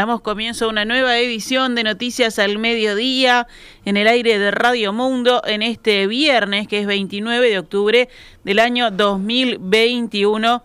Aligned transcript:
Damos 0.00 0.22
comienzo 0.22 0.64
a 0.64 0.68
una 0.68 0.86
nueva 0.86 1.18
edición 1.18 1.74
de 1.74 1.84
Noticias 1.84 2.38
al 2.38 2.56
Mediodía 2.56 3.46
en 3.84 3.98
el 3.98 4.08
aire 4.08 4.38
de 4.38 4.50
Radio 4.50 4.94
Mundo 4.94 5.42
en 5.44 5.60
este 5.60 6.06
viernes, 6.06 6.68
que 6.68 6.80
es 6.80 6.86
29 6.86 7.50
de 7.50 7.58
octubre 7.58 8.08
del 8.42 8.60
año 8.60 8.90
2021, 8.90 10.62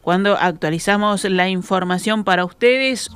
cuando 0.00 0.38
actualizamos 0.38 1.24
la 1.24 1.50
información 1.50 2.24
para 2.24 2.46
ustedes. 2.46 3.10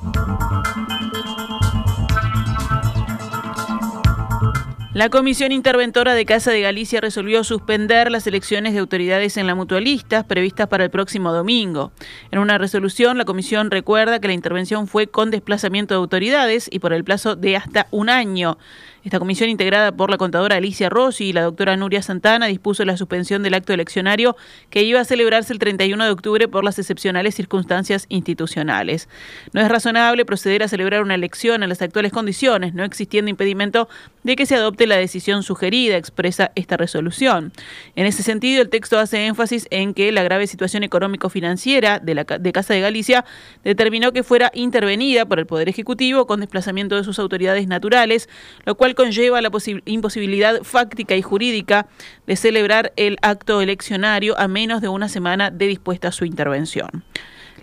La 4.93 5.09
Comisión 5.09 5.51
Interventora 5.51 6.13
de 6.13 6.23
Casa 6.23 6.51
de 6.51 6.61
Galicia 6.61 7.01
resolvió 7.01 7.43
suspender 7.43 8.11
las 8.11 8.27
elecciones 8.27 8.73
de 8.73 8.79
autoridades 8.79 9.37
en 9.37 9.47
la 9.47 9.55
mutualista 9.55 10.21
previstas 10.21 10.67
para 10.67 10.83
el 10.83 10.91
próximo 10.91 11.33
domingo. 11.33 11.91
En 12.29 12.37
una 12.37 12.59
resolución, 12.59 13.17
la 13.17 13.25
Comisión 13.25 13.71
recuerda 13.71 14.19
que 14.19 14.27
la 14.27 14.35
intervención 14.35 14.85
fue 14.85 15.07
con 15.07 15.31
desplazamiento 15.31 15.95
de 15.95 15.97
autoridades 15.97 16.69
y 16.71 16.77
por 16.77 16.93
el 16.93 17.03
plazo 17.03 17.35
de 17.35 17.55
hasta 17.57 17.87
un 17.89 18.11
año. 18.11 18.59
Esta 19.03 19.19
comisión, 19.19 19.49
integrada 19.49 19.91
por 19.91 20.09
la 20.09 20.17
contadora 20.17 20.55
Alicia 20.55 20.89
Rossi 20.89 21.25
y 21.25 21.33
la 21.33 21.41
doctora 21.41 21.75
Nuria 21.75 22.01
Santana, 22.01 22.45
dispuso 22.45 22.85
la 22.85 22.95
suspensión 22.95 23.43
del 23.43 23.53
acto 23.53 23.73
eleccionario 23.73 24.37
que 24.69 24.83
iba 24.83 25.01
a 25.01 25.03
celebrarse 25.03 25.51
el 25.51 25.59
31 25.59 26.05
de 26.05 26.09
octubre 26.09 26.47
por 26.47 26.63
las 26.63 26.79
excepcionales 26.79 27.35
circunstancias 27.35 28.05
institucionales. 28.07 29.09
No 29.51 29.59
es 29.59 29.67
razonable 29.67 30.23
proceder 30.23 30.63
a 30.63 30.69
celebrar 30.69 31.01
una 31.03 31.15
elección 31.15 31.63
en 31.63 31.69
las 31.69 31.81
actuales 31.81 32.13
condiciones, 32.13 32.73
no 32.73 32.85
existiendo 32.85 33.29
impedimento 33.29 33.89
de 34.23 34.37
que 34.37 34.45
se 34.45 34.55
adopte 34.55 34.87
la 34.87 34.95
decisión 34.95 35.43
sugerida, 35.43 35.97
expresa 35.97 36.53
esta 36.55 36.77
resolución. 36.77 37.51
En 37.97 38.05
ese 38.05 38.23
sentido, 38.23 38.61
el 38.61 38.69
texto 38.69 38.97
hace 38.99 39.25
énfasis 39.25 39.67
en 39.69 39.93
que 39.93 40.13
la 40.13 40.23
grave 40.23 40.47
situación 40.47 40.81
económico-financiera 40.83 41.99
de, 41.99 42.25
de 42.39 42.51
Casa 42.53 42.73
de 42.73 42.79
Galicia 42.79 43.25
determinó 43.65 44.13
que 44.13 44.23
fuera 44.23 44.49
intervenida 44.53 45.25
por 45.25 45.39
el 45.39 45.45
Poder 45.45 45.67
Ejecutivo 45.67 46.25
con 46.25 46.39
desplazamiento 46.39 46.95
de 46.95 47.03
sus 47.03 47.19
autoridades 47.19 47.67
naturales, 47.67 48.29
lo 48.63 48.75
cual 48.75 48.92
conlleva 48.93 49.41
la 49.41 49.51
imposibilidad 49.85 50.63
fáctica 50.63 51.15
y 51.15 51.21
jurídica 51.21 51.87
de 52.27 52.35
celebrar 52.35 52.93
el 52.95 53.17
acto 53.21 53.61
eleccionario 53.61 54.37
a 54.39 54.47
menos 54.47 54.81
de 54.81 54.89
una 54.89 55.09
semana 55.09 55.51
de 55.51 55.67
dispuesta 55.67 56.11
su 56.11 56.25
intervención. 56.25 57.03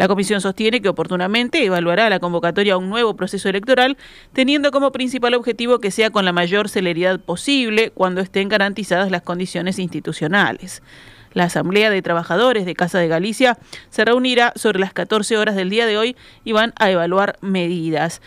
La 0.00 0.08
comisión 0.08 0.40
sostiene 0.40 0.80
que 0.80 0.88
oportunamente 0.88 1.62
evaluará 1.62 2.08
la 2.08 2.20
convocatoria 2.20 2.72
a 2.72 2.78
un 2.78 2.88
nuevo 2.88 3.16
proceso 3.16 3.50
electoral, 3.50 3.98
teniendo 4.32 4.70
como 4.70 4.92
principal 4.92 5.34
objetivo 5.34 5.78
que 5.78 5.90
sea 5.90 6.08
con 6.08 6.24
la 6.24 6.32
mayor 6.32 6.70
celeridad 6.70 7.20
posible 7.20 7.90
cuando 7.90 8.22
estén 8.22 8.48
garantizadas 8.48 9.10
las 9.10 9.20
condiciones 9.20 9.78
institucionales. 9.78 10.82
La 11.32 11.44
Asamblea 11.44 11.90
de 11.90 12.02
Trabajadores 12.02 12.64
de 12.64 12.74
Casa 12.74 12.98
de 12.98 13.08
Galicia 13.08 13.58
se 13.90 14.04
reunirá 14.04 14.52
sobre 14.56 14.80
las 14.80 14.92
14 14.92 15.36
horas 15.36 15.54
del 15.54 15.70
día 15.70 15.86
de 15.86 15.96
hoy 15.96 16.16
y 16.44 16.52
van 16.52 16.72
a 16.76 16.90
evaluar 16.90 17.36
medidas. 17.40 18.20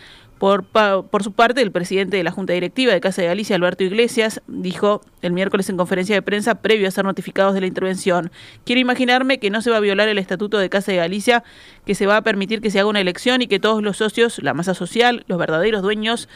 Por, 0.44 0.62
por, 0.64 1.22
su 1.22 1.32
parte, 1.32 1.62
el 1.62 1.72
presidente 1.72 2.18
de 2.18 2.22
la 2.22 2.30
Junta 2.30 2.52
Directiva 2.52 2.92
de 2.92 3.00
Casa 3.00 3.22
de 3.22 3.28
Galicia, 3.28 3.56
Alberto 3.56 3.82
Iglesias, 3.82 4.42
dijo 4.46 5.00
el 5.22 5.32
miércoles 5.32 5.70
en 5.70 5.78
conferencia 5.78 6.14
de 6.14 6.20
prensa, 6.20 6.56
previo 6.56 6.86
a 6.86 6.90
ser 6.90 7.06
notificados 7.06 7.54
de 7.54 7.62
la 7.62 7.66
intervención, 7.66 8.30
quiero 8.66 8.78
imaginarme 8.78 9.38
que 9.38 9.48
no 9.48 9.62
se 9.62 9.70
va 9.70 9.78
a 9.78 9.80
violar 9.80 10.06
el 10.10 10.18
estatuto 10.18 10.58
de 10.58 10.68
Casa 10.68 10.92
de 10.92 10.98
Galicia, 10.98 11.44
que 11.86 11.94
se 11.94 12.04
va 12.04 12.18
a 12.18 12.20
permitir 12.20 12.60
que 12.60 12.70
se 12.70 12.78
haga 12.78 12.90
una 12.90 13.00
elección 13.00 13.40
y 13.40 13.46
que 13.46 13.58
todos 13.58 13.82
los 13.82 13.96
socios, 13.96 14.38
la 14.42 14.52
masa 14.52 14.74
social, 14.74 15.24
los 15.28 15.38
verdaderos 15.38 15.80
dueños 15.80 16.28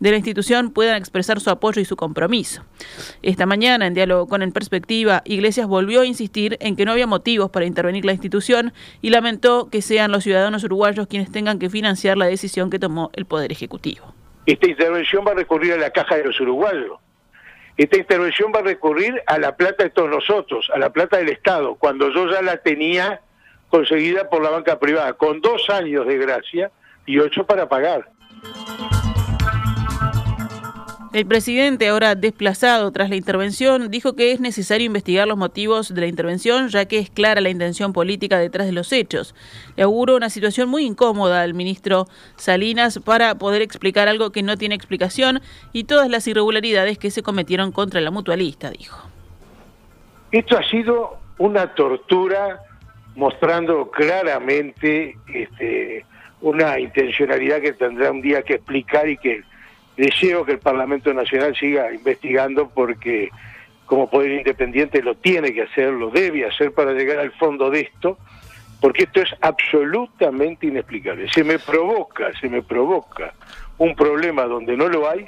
de 0.00 0.10
la 0.10 0.16
institución 0.16 0.70
puedan 0.70 0.96
expresar 0.96 1.40
su 1.40 1.50
apoyo 1.50 1.80
y 1.80 1.84
su 1.84 1.96
compromiso. 1.96 2.64
Esta 3.22 3.46
mañana, 3.46 3.86
en 3.86 3.94
diálogo 3.94 4.26
con 4.26 4.42
En 4.42 4.52
Perspectiva, 4.52 5.22
Iglesias 5.24 5.66
volvió 5.66 6.02
a 6.02 6.06
insistir 6.06 6.56
en 6.60 6.76
que 6.76 6.84
no 6.84 6.92
había 6.92 7.06
motivos 7.06 7.50
para 7.50 7.66
intervenir 7.66 8.04
la 8.04 8.12
institución 8.12 8.72
y 9.00 9.10
lamentó 9.10 9.68
que 9.70 9.82
sean 9.82 10.12
los 10.12 10.24
ciudadanos 10.24 10.64
uruguayos 10.64 11.06
quienes 11.06 11.30
tengan 11.30 11.58
que 11.58 11.70
financiar 11.70 12.16
la 12.16 12.26
decisión 12.26 12.70
que 12.70 12.78
tomó 12.78 13.10
el 13.14 13.24
Poder 13.24 13.52
Ejecutivo. 13.52 14.14
Esta 14.46 14.68
intervención 14.68 15.24
va 15.26 15.32
a 15.32 15.34
recurrir 15.34 15.72
a 15.72 15.78
la 15.78 15.90
caja 15.90 16.16
de 16.16 16.24
los 16.24 16.38
uruguayos. 16.40 16.98
Esta 17.76 17.96
intervención 17.96 18.52
va 18.54 18.60
a 18.60 18.62
recurrir 18.62 19.20
a 19.26 19.38
la 19.38 19.56
plata 19.56 19.84
de 19.84 19.90
todos 19.90 20.10
nosotros, 20.10 20.70
a 20.72 20.78
la 20.78 20.90
plata 20.90 21.16
del 21.16 21.30
Estado, 21.30 21.74
cuando 21.74 22.12
yo 22.12 22.30
ya 22.30 22.40
la 22.42 22.58
tenía 22.58 23.20
conseguida 23.68 24.28
por 24.28 24.42
la 24.42 24.50
banca 24.50 24.78
privada, 24.78 25.14
con 25.14 25.40
dos 25.40 25.68
años 25.70 26.06
de 26.06 26.18
gracia 26.18 26.70
y 27.06 27.18
ocho 27.18 27.44
para 27.44 27.68
pagar. 27.68 28.08
El 31.14 31.26
presidente, 31.26 31.86
ahora 31.86 32.16
desplazado 32.16 32.90
tras 32.90 33.08
la 33.08 33.14
intervención, 33.14 33.88
dijo 33.88 34.16
que 34.16 34.32
es 34.32 34.40
necesario 34.40 34.84
investigar 34.84 35.28
los 35.28 35.38
motivos 35.38 35.94
de 35.94 36.00
la 36.00 36.08
intervención, 36.08 36.70
ya 36.70 36.86
que 36.86 36.98
es 36.98 37.08
clara 37.08 37.40
la 37.40 37.50
intención 37.50 37.92
política 37.92 38.36
detrás 38.36 38.66
de 38.66 38.72
los 38.72 38.92
hechos. 38.92 39.32
Le 39.76 39.84
auguro 39.84 40.16
una 40.16 40.28
situación 40.28 40.68
muy 40.68 40.84
incómoda 40.84 41.42
al 41.42 41.54
ministro 41.54 42.06
Salinas 42.34 42.98
para 42.98 43.36
poder 43.36 43.62
explicar 43.62 44.08
algo 44.08 44.32
que 44.32 44.42
no 44.42 44.56
tiene 44.56 44.74
explicación 44.74 45.40
y 45.72 45.84
todas 45.84 46.10
las 46.10 46.26
irregularidades 46.26 46.98
que 46.98 47.12
se 47.12 47.22
cometieron 47.22 47.70
contra 47.70 48.00
la 48.00 48.10
mutualista, 48.10 48.72
dijo. 48.72 49.08
Esto 50.32 50.58
ha 50.58 50.68
sido 50.68 51.20
una 51.38 51.76
tortura 51.76 52.58
mostrando 53.14 53.88
claramente 53.88 55.16
este, 55.32 56.04
una 56.40 56.80
intencionalidad 56.80 57.60
que 57.60 57.72
tendrá 57.72 58.10
un 58.10 58.20
día 58.20 58.42
que 58.42 58.54
explicar 58.54 59.08
y 59.08 59.16
que 59.16 59.44
deseo 59.96 60.44
que 60.44 60.52
el 60.52 60.58
Parlamento 60.58 61.12
Nacional 61.12 61.56
siga 61.56 61.92
investigando 61.92 62.68
porque 62.68 63.30
como 63.86 64.08
poder 64.08 64.32
independiente 64.32 65.02
lo 65.02 65.14
tiene 65.16 65.52
que 65.52 65.62
hacer, 65.62 65.92
lo 65.92 66.10
debe 66.10 66.46
hacer 66.46 66.72
para 66.72 66.92
llegar 66.92 67.18
al 67.18 67.32
fondo 67.32 67.70
de 67.70 67.80
esto, 67.80 68.18
porque 68.80 69.04
esto 69.04 69.20
es 69.20 69.30
absolutamente 69.40 70.66
inexplicable. 70.66 71.28
Se 71.30 71.44
me 71.44 71.58
provoca, 71.58 72.32
se 72.40 72.48
me 72.48 72.62
provoca 72.62 73.34
un 73.78 73.94
problema 73.94 74.44
donde 74.44 74.76
no 74.76 74.88
lo 74.88 75.08
hay 75.08 75.26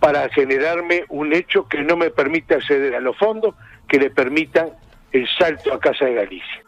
para 0.00 0.28
generarme 0.28 1.04
un 1.08 1.32
hecho 1.32 1.66
que 1.68 1.82
no 1.82 1.96
me 1.96 2.10
permite 2.10 2.54
acceder 2.54 2.94
a 2.94 3.00
los 3.00 3.16
fondos 3.16 3.54
que 3.88 3.98
le 3.98 4.10
permitan 4.10 4.70
el 5.12 5.26
salto 5.38 5.72
a 5.72 5.80
Casa 5.80 6.04
de 6.04 6.14
Galicia. 6.14 6.62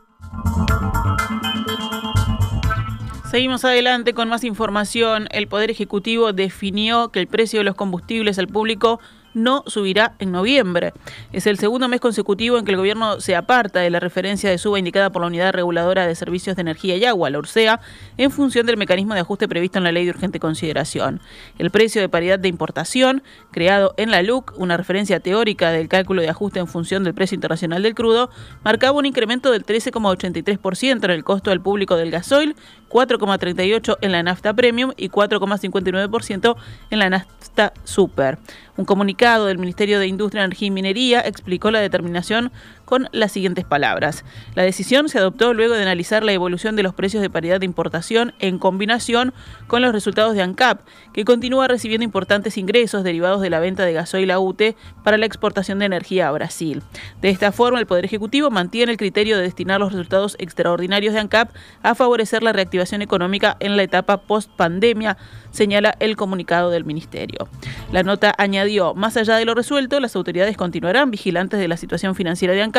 Seguimos 3.30 3.62
adelante 3.66 4.14
con 4.14 4.30
más 4.30 4.42
información. 4.42 5.28
El 5.32 5.48
Poder 5.48 5.70
Ejecutivo 5.70 6.32
definió 6.32 7.10
que 7.10 7.20
el 7.20 7.26
precio 7.26 7.60
de 7.60 7.64
los 7.64 7.74
combustibles 7.74 8.38
al 8.38 8.48
público 8.48 9.00
no 9.42 9.64
subirá 9.66 10.14
en 10.18 10.32
noviembre. 10.32 10.92
Es 11.32 11.46
el 11.46 11.58
segundo 11.58 11.88
mes 11.88 12.00
consecutivo 12.00 12.58
en 12.58 12.64
que 12.64 12.72
el 12.72 12.76
gobierno 12.76 13.20
se 13.20 13.36
aparta 13.36 13.80
de 13.80 13.90
la 13.90 14.00
referencia 14.00 14.50
de 14.50 14.58
suba 14.58 14.78
indicada 14.78 15.10
por 15.10 15.22
la 15.22 15.28
Unidad 15.28 15.52
Reguladora 15.52 16.06
de 16.06 16.14
Servicios 16.14 16.56
de 16.56 16.62
Energía 16.62 16.96
y 16.96 17.04
Agua, 17.04 17.30
la 17.30 17.38
URSEA, 17.38 17.80
en 18.16 18.30
función 18.30 18.66
del 18.66 18.76
mecanismo 18.76 19.14
de 19.14 19.20
ajuste 19.20 19.48
previsto 19.48 19.78
en 19.78 19.84
la 19.84 19.92
Ley 19.92 20.04
de 20.04 20.10
Urgente 20.10 20.40
Consideración. 20.40 21.20
El 21.58 21.70
precio 21.70 22.00
de 22.00 22.08
paridad 22.08 22.38
de 22.38 22.48
importación, 22.48 23.22
creado 23.50 23.94
en 23.96 24.10
la 24.10 24.22
LUC, 24.22 24.54
una 24.58 24.76
referencia 24.76 25.20
teórica 25.20 25.70
del 25.70 25.88
cálculo 25.88 26.22
de 26.22 26.28
ajuste 26.28 26.60
en 26.60 26.66
función 26.66 27.04
del 27.04 27.14
precio 27.14 27.34
internacional 27.34 27.82
del 27.82 27.94
crudo, 27.94 28.30
marcaba 28.64 28.98
un 28.98 29.06
incremento 29.06 29.50
del 29.50 29.64
13,83% 29.64 31.04
en 31.04 31.10
el 31.10 31.24
costo 31.24 31.50
al 31.50 31.60
público 31.60 31.96
del 31.96 32.10
gasoil, 32.10 32.56
4,38% 32.88 33.98
en 34.00 34.12
la 34.12 34.22
nafta 34.22 34.54
premium 34.54 34.92
y 34.96 35.08
4,59% 35.10 36.56
en 36.90 36.98
la 36.98 37.10
nafta 37.10 37.72
super. 37.84 38.38
Un 38.78 38.84
comunicado 38.84 39.46
del 39.46 39.58
Ministerio 39.58 39.98
de 39.98 40.06
Industria, 40.06 40.44
Energía 40.44 40.68
y 40.68 40.70
Minería 40.70 41.20
explicó 41.20 41.72
la 41.72 41.80
determinación 41.80 42.52
con 42.88 43.06
las 43.12 43.32
siguientes 43.32 43.66
palabras. 43.66 44.24
La 44.54 44.62
decisión 44.62 45.10
se 45.10 45.18
adoptó 45.18 45.52
luego 45.52 45.74
de 45.74 45.82
analizar 45.82 46.24
la 46.24 46.32
evolución 46.32 46.74
de 46.74 46.82
los 46.82 46.94
precios 46.94 47.20
de 47.20 47.28
paridad 47.28 47.60
de 47.60 47.66
importación 47.66 48.32
en 48.38 48.58
combinación 48.58 49.34
con 49.66 49.82
los 49.82 49.92
resultados 49.92 50.34
de 50.34 50.40
ANCAP, 50.40 50.80
que 51.12 51.26
continúa 51.26 51.68
recibiendo 51.68 52.02
importantes 52.02 52.56
ingresos 52.56 53.04
derivados 53.04 53.42
de 53.42 53.50
la 53.50 53.60
venta 53.60 53.84
de 53.84 53.92
gasoil 53.92 54.30
a 54.30 54.40
UTE 54.40 54.74
para 55.04 55.18
la 55.18 55.26
exportación 55.26 55.78
de 55.80 55.84
energía 55.84 56.28
a 56.28 56.32
Brasil. 56.32 56.82
De 57.20 57.28
esta 57.28 57.52
forma, 57.52 57.78
el 57.78 57.86
Poder 57.86 58.06
Ejecutivo 58.06 58.48
mantiene 58.48 58.92
el 58.92 58.96
criterio 58.96 59.36
de 59.36 59.42
destinar 59.42 59.80
los 59.80 59.92
resultados 59.92 60.36
extraordinarios 60.38 61.12
de 61.12 61.20
ANCAP 61.20 61.50
a 61.82 61.94
favorecer 61.94 62.42
la 62.42 62.54
reactivación 62.54 63.02
económica 63.02 63.58
en 63.60 63.76
la 63.76 63.82
etapa 63.82 64.22
post-pandemia, 64.22 65.18
señala 65.50 65.94
el 66.00 66.16
comunicado 66.16 66.70
del 66.70 66.86
Ministerio. 66.86 67.50
La 67.92 68.02
nota 68.02 68.34
añadió, 68.38 68.94
más 68.94 69.18
allá 69.18 69.36
de 69.36 69.44
lo 69.44 69.54
resuelto, 69.54 70.00
las 70.00 70.16
autoridades 70.16 70.56
continuarán 70.56 71.10
vigilantes 71.10 71.60
de 71.60 71.68
la 71.68 71.76
situación 71.76 72.14
financiera 72.14 72.54
de 72.54 72.62
ANCAP 72.62 72.77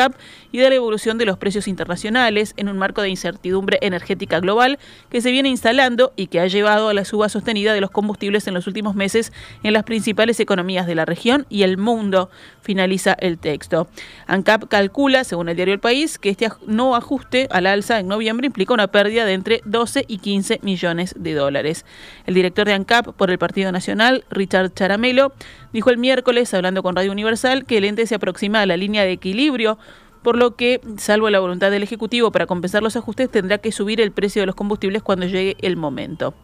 Y 0.52 0.58
de 0.58 0.68
la 0.68 0.74
evolución 0.74 1.18
de 1.18 1.26
los 1.26 1.38
precios 1.38 1.68
internacionales 1.68 2.54
en 2.56 2.68
un 2.68 2.78
marco 2.78 3.02
de 3.02 3.08
incertidumbre 3.08 3.78
energética 3.82 4.40
global 4.40 4.78
que 5.10 5.20
se 5.20 5.30
viene 5.30 5.48
instalando 5.48 6.12
y 6.16 6.26
que 6.26 6.40
ha 6.40 6.46
llevado 6.46 6.88
a 6.88 6.94
la 6.94 7.04
suba 7.04 7.28
sostenida 7.28 7.72
de 7.72 7.80
los 7.80 7.90
combustibles 7.90 8.46
en 8.46 8.54
los 8.54 8.66
últimos 8.66 8.94
meses 8.94 9.32
en 9.62 9.72
las 9.72 9.84
principales 9.84 10.40
economías 10.40 10.86
de 10.86 10.94
la 10.94 11.04
región 11.04 11.46
y 11.48 11.62
el 11.62 11.76
mundo, 11.76 12.30
finaliza 12.62 13.16
el 13.18 13.38
texto. 13.38 13.88
ANCAP 14.26 14.68
calcula, 14.68 15.24
según 15.24 15.48
el 15.48 15.56
diario 15.56 15.74
El 15.74 15.80
País, 15.80 16.18
que 16.18 16.30
este 16.30 16.48
no 16.66 16.94
ajuste 16.96 17.48
al 17.50 17.66
alza 17.66 17.98
en 17.98 18.08
noviembre 18.08 18.46
implica 18.46 18.74
una 18.74 18.88
pérdida 18.88 19.24
de 19.24 19.32
entre 19.34 19.60
12 19.64 20.04
y 20.06 20.18
15 20.18 20.60
millones 20.62 21.14
de 21.18 21.34
dólares. 21.34 21.84
El 22.26 22.34
director 22.34 22.66
de 22.66 22.74
ANCAP 22.74 23.14
por 23.14 23.30
el 23.30 23.38
Partido 23.38 23.72
Nacional, 23.72 24.24
Richard 24.30 24.72
Charamelo, 24.74 25.32
dijo 25.72 25.90
el 25.90 25.98
miércoles, 25.98 26.52
hablando 26.54 26.82
con 26.82 26.96
Radio 26.96 27.12
Universal, 27.12 27.64
que 27.64 27.78
el 27.78 27.84
ente 27.84 28.06
se 28.06 28.14
aproxima 28.14 28.60
a 28.60 28.66
la 28.66 28.76
línea 28.76 29.04
de 29.04 29.12
equilibrio 29.12 29.78
por 30.22 30.36
lo 30.36 30.54
que, 30.56 30.80
salvo 30.98 31.30
la 31.30 31.40
voluntad 31.40 31.70
del 31.70 31.82
Ejecutivo 31.82 32.30
para 32.30 32.46
compensar 32.46 32.82
los 32.82 32.96
ajustes, 32.96 33.30
tendrá 33.30 33.58
que 33.58 33.72
subir 33.72 34.00
el 34.00 34.12
precio 34.12 34.42
de 34.42 34.46
los 34.46 34.54
combustibles 34.54 35.02
cuando 35.02 35.26
llegue 35.26 35.56
el 35.60 35.76
momento. 35.76 36.34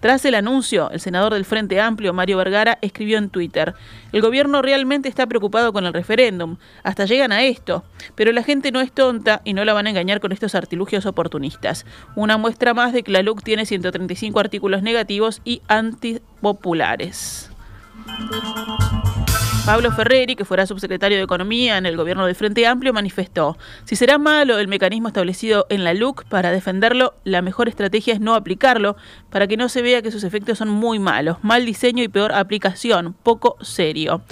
Tras 0.00 0.24
el 0.24 0.36
anuncio, 0.36 0.90
el 0.90 1.00
senador 1.00 1.34
del 1.34 1.44
Frente 1.44 1.80
Amplio, 1.80 2.12
Mario 2.12 2.36
Vergara, 2.36 2.78
escribió 2.82 3.18
en 3.18 3.30
Twitter, 3.30 3.74
el 4.12 4.22
gobierno 4.22 4.62
realmente 4.62 5.08
está 5.08 5.26
preocupado 5.26 5.72
con 5.72 5.84
el 5.86 5.92
referéndum, 5.92 6.56
hasta 6.84 7.04
llegan 7.04 7.32
a 7.32 7.42
esto, 7.42 7.84
pero 8.14 8.30
la 8.32 8.44
gente 8.44 8.70
no 8.70 8.80
es 8.80 8.92
tonta 8.92 9.42
y 9.44 9.54
no 9.54 9.64
la 9.64 9.74
van 9.74 9.86
a 9.86 9.90
engañar 9.90 10.20
con 10.20 10.30
estos 10.32 10.54
artilugios 10.54 11.04
oportunistas. 11.04 11.84
Una 12.14 12.36
muestra 12.36 12.74
más 12.74 12.92
de 12.92 13.02
que 13.02 13.10
la 13.10 13.22
LUC 13.22 13.42
tiene 13.42 13.66
135 13.66 14.38
artículos 14.38 14.82
negativos 14.82 15.42
y 15.44 15.62
antipopulares. 15.66 17.50
Pablo 19.68 19.92
Ferreri, 19.92 20.34
que 20.34 20.46
fuera 20.46 20.66
subsecretario 20.66 21.18
de 21.18 21.24
Economía 21.24 21.76
en 21.76 21.84
el 21.84 21.98
gobierno 21.98 22.24
del 22.24 22.34
Frente 22.34 22.66
Amplio, 22.66 22.94
manifestó, 22.94 23.58
si 23.84 23.96
será 23.96 24.16
malo 24.16 24.58
el 24.58 24.66
mecanismo 24.66 25.08
establecido 25.08 25.66
en 25.68 25.84
la 25.84 25.92
LUC 25.92 26.24
para 26.24 26.52
defenderlo, 26.52 27.12
la 27.24 27.42
mejor 27.42 27.68
estrategia 27.68 28.14
es 28.14 28.20
no 28.20 28.34
aplicarlo 28.34 28.96
para 29.28 29.46
que 29.46 29.58
no 29.58 29.68
se 29.68 29.82
vea 29.82 30.00
que 30.00 30.10
sus 30.10 30.24
efectos 30.24 30.56
son 30.56 30.70
muy 30.70 30.98
malos, 30.98 31.36
mal 31.42 31.66
diseño 31.66 32.02
y 32.02 32.08
peor 32.08 32.32
aplicación, 32.32 33.14
poco 33.22 33.58
serio. 33.60 34.22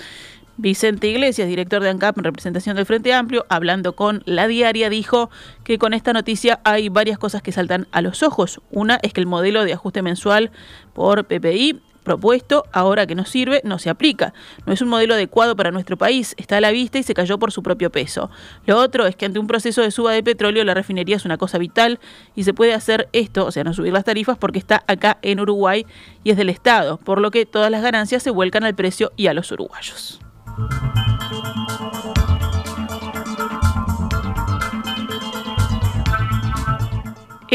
Vicente 0.56 1.09
Iglesias, 1.09 1.49
director 1.49 1.83
de 1.83 1.91
ANCAP 1.91 2.17
en 2.17 2.25
representación 2.25 2.77
del 2.77 2.87
Frente 2.87 3.12
Amplio, 3.12 3.44
hablando 3.50 3.94
con 3.94 4.23
La 4.25 4.49
Diaria, 4.49 4.88
dijo 4.88 5.29
que 5.65 5.77
con 5.77 5.93
esta 5.93 6.15
noticia 6.15 6.61
hay 6.65 6.88
varias 6.88 7.19
cosas 7.19 7.43
que 7.43 7.53
saltan 7.53 7.88
a 7.93 8.00
los 8.00 8.23
ojos. 8.23 8.62
Una 8.71 8.99
es 9.03 9.12
que 9.12 9.21
el 9.21 9.27
modelo 9.27 9.67
de 9.67 9.75
ajuste 9.75 10.00
mensual 10.00 10.50
por 10.94 11.27
PPI 11.27 11.83
propuesto, 12.06 12.64
ahora 12.73 13.05
que 13.06 13.17
no 13.17 13.26
sirve, 13.26 13.61
no 13.64 13.79
se 13.81 13.91
aplica. 13.91 14.32
No 14.64 14.73
es 14.73 14.81
un 14.81 14.88
modelo 14.88 15.14
adecuado 15.14 15.56
para 15.56 15.73
nuestro 15.73 15.99
país, 15.99 16.35
está 16.38 16.56
a 16.56 16.61
la 16.61 16.70
vista 16.70 16.99
y 16.99 17.03
se 17.03 17.14
cayó 17.14 17.38
por 17.38 17.50
su 17.50 17.64
propio 17.64 17.91
peso. 17.91 18.31
Lo 18.64 18.79
otro 18.79 19.06
es 19.06 19.17
que 19.17 19.26
ante 19.26 19.41
un 19.41 19.49
proceso 19.49 19.82
de 19.82 19.91
suba 19.91 20.12
de 20.12 20.23
petróleo 20.23 20.64
la 20.64 20.73
refinería 20.73 21.17
es 21.17 21.25
una 21.25 21.37
cosa 21.37 21.58
vital 21.58 21.99
y 22.37 22.44
se 22.44 22.55
puede 22.55 22.75
hacer 22.75 23.08
esto, 23.12 23.44
o 23.44 23.50
sea, 23.50 23.64
no 23.64 23.75
subir 23.75 23.93
las 23.93 24.05
tarifas 24.05 24.38
porque 24.38 24.61
está 24.61 24.85
acá 24.87 25.19
en 25.20 25.41
Uruguay 25.41 25.85
y 26.23 26.31
es 26.31 26.37
del 26.37 26.49
Estado, 26.49 26.97
por 26.99 27.20
lo 27.20 27.32
que 27.32 27.44
todas 27.44 27.70
las 27.70 27.82
ganancias 27.82 28.23
se 28.23 28.31
vuelcan 28.31 28.62
al 28.62 28.76
precio 28.76 29.12
y 29.17 29.26
a 29.26 29.35
los 29.35 29.50
uruguayos. 29.50 30.20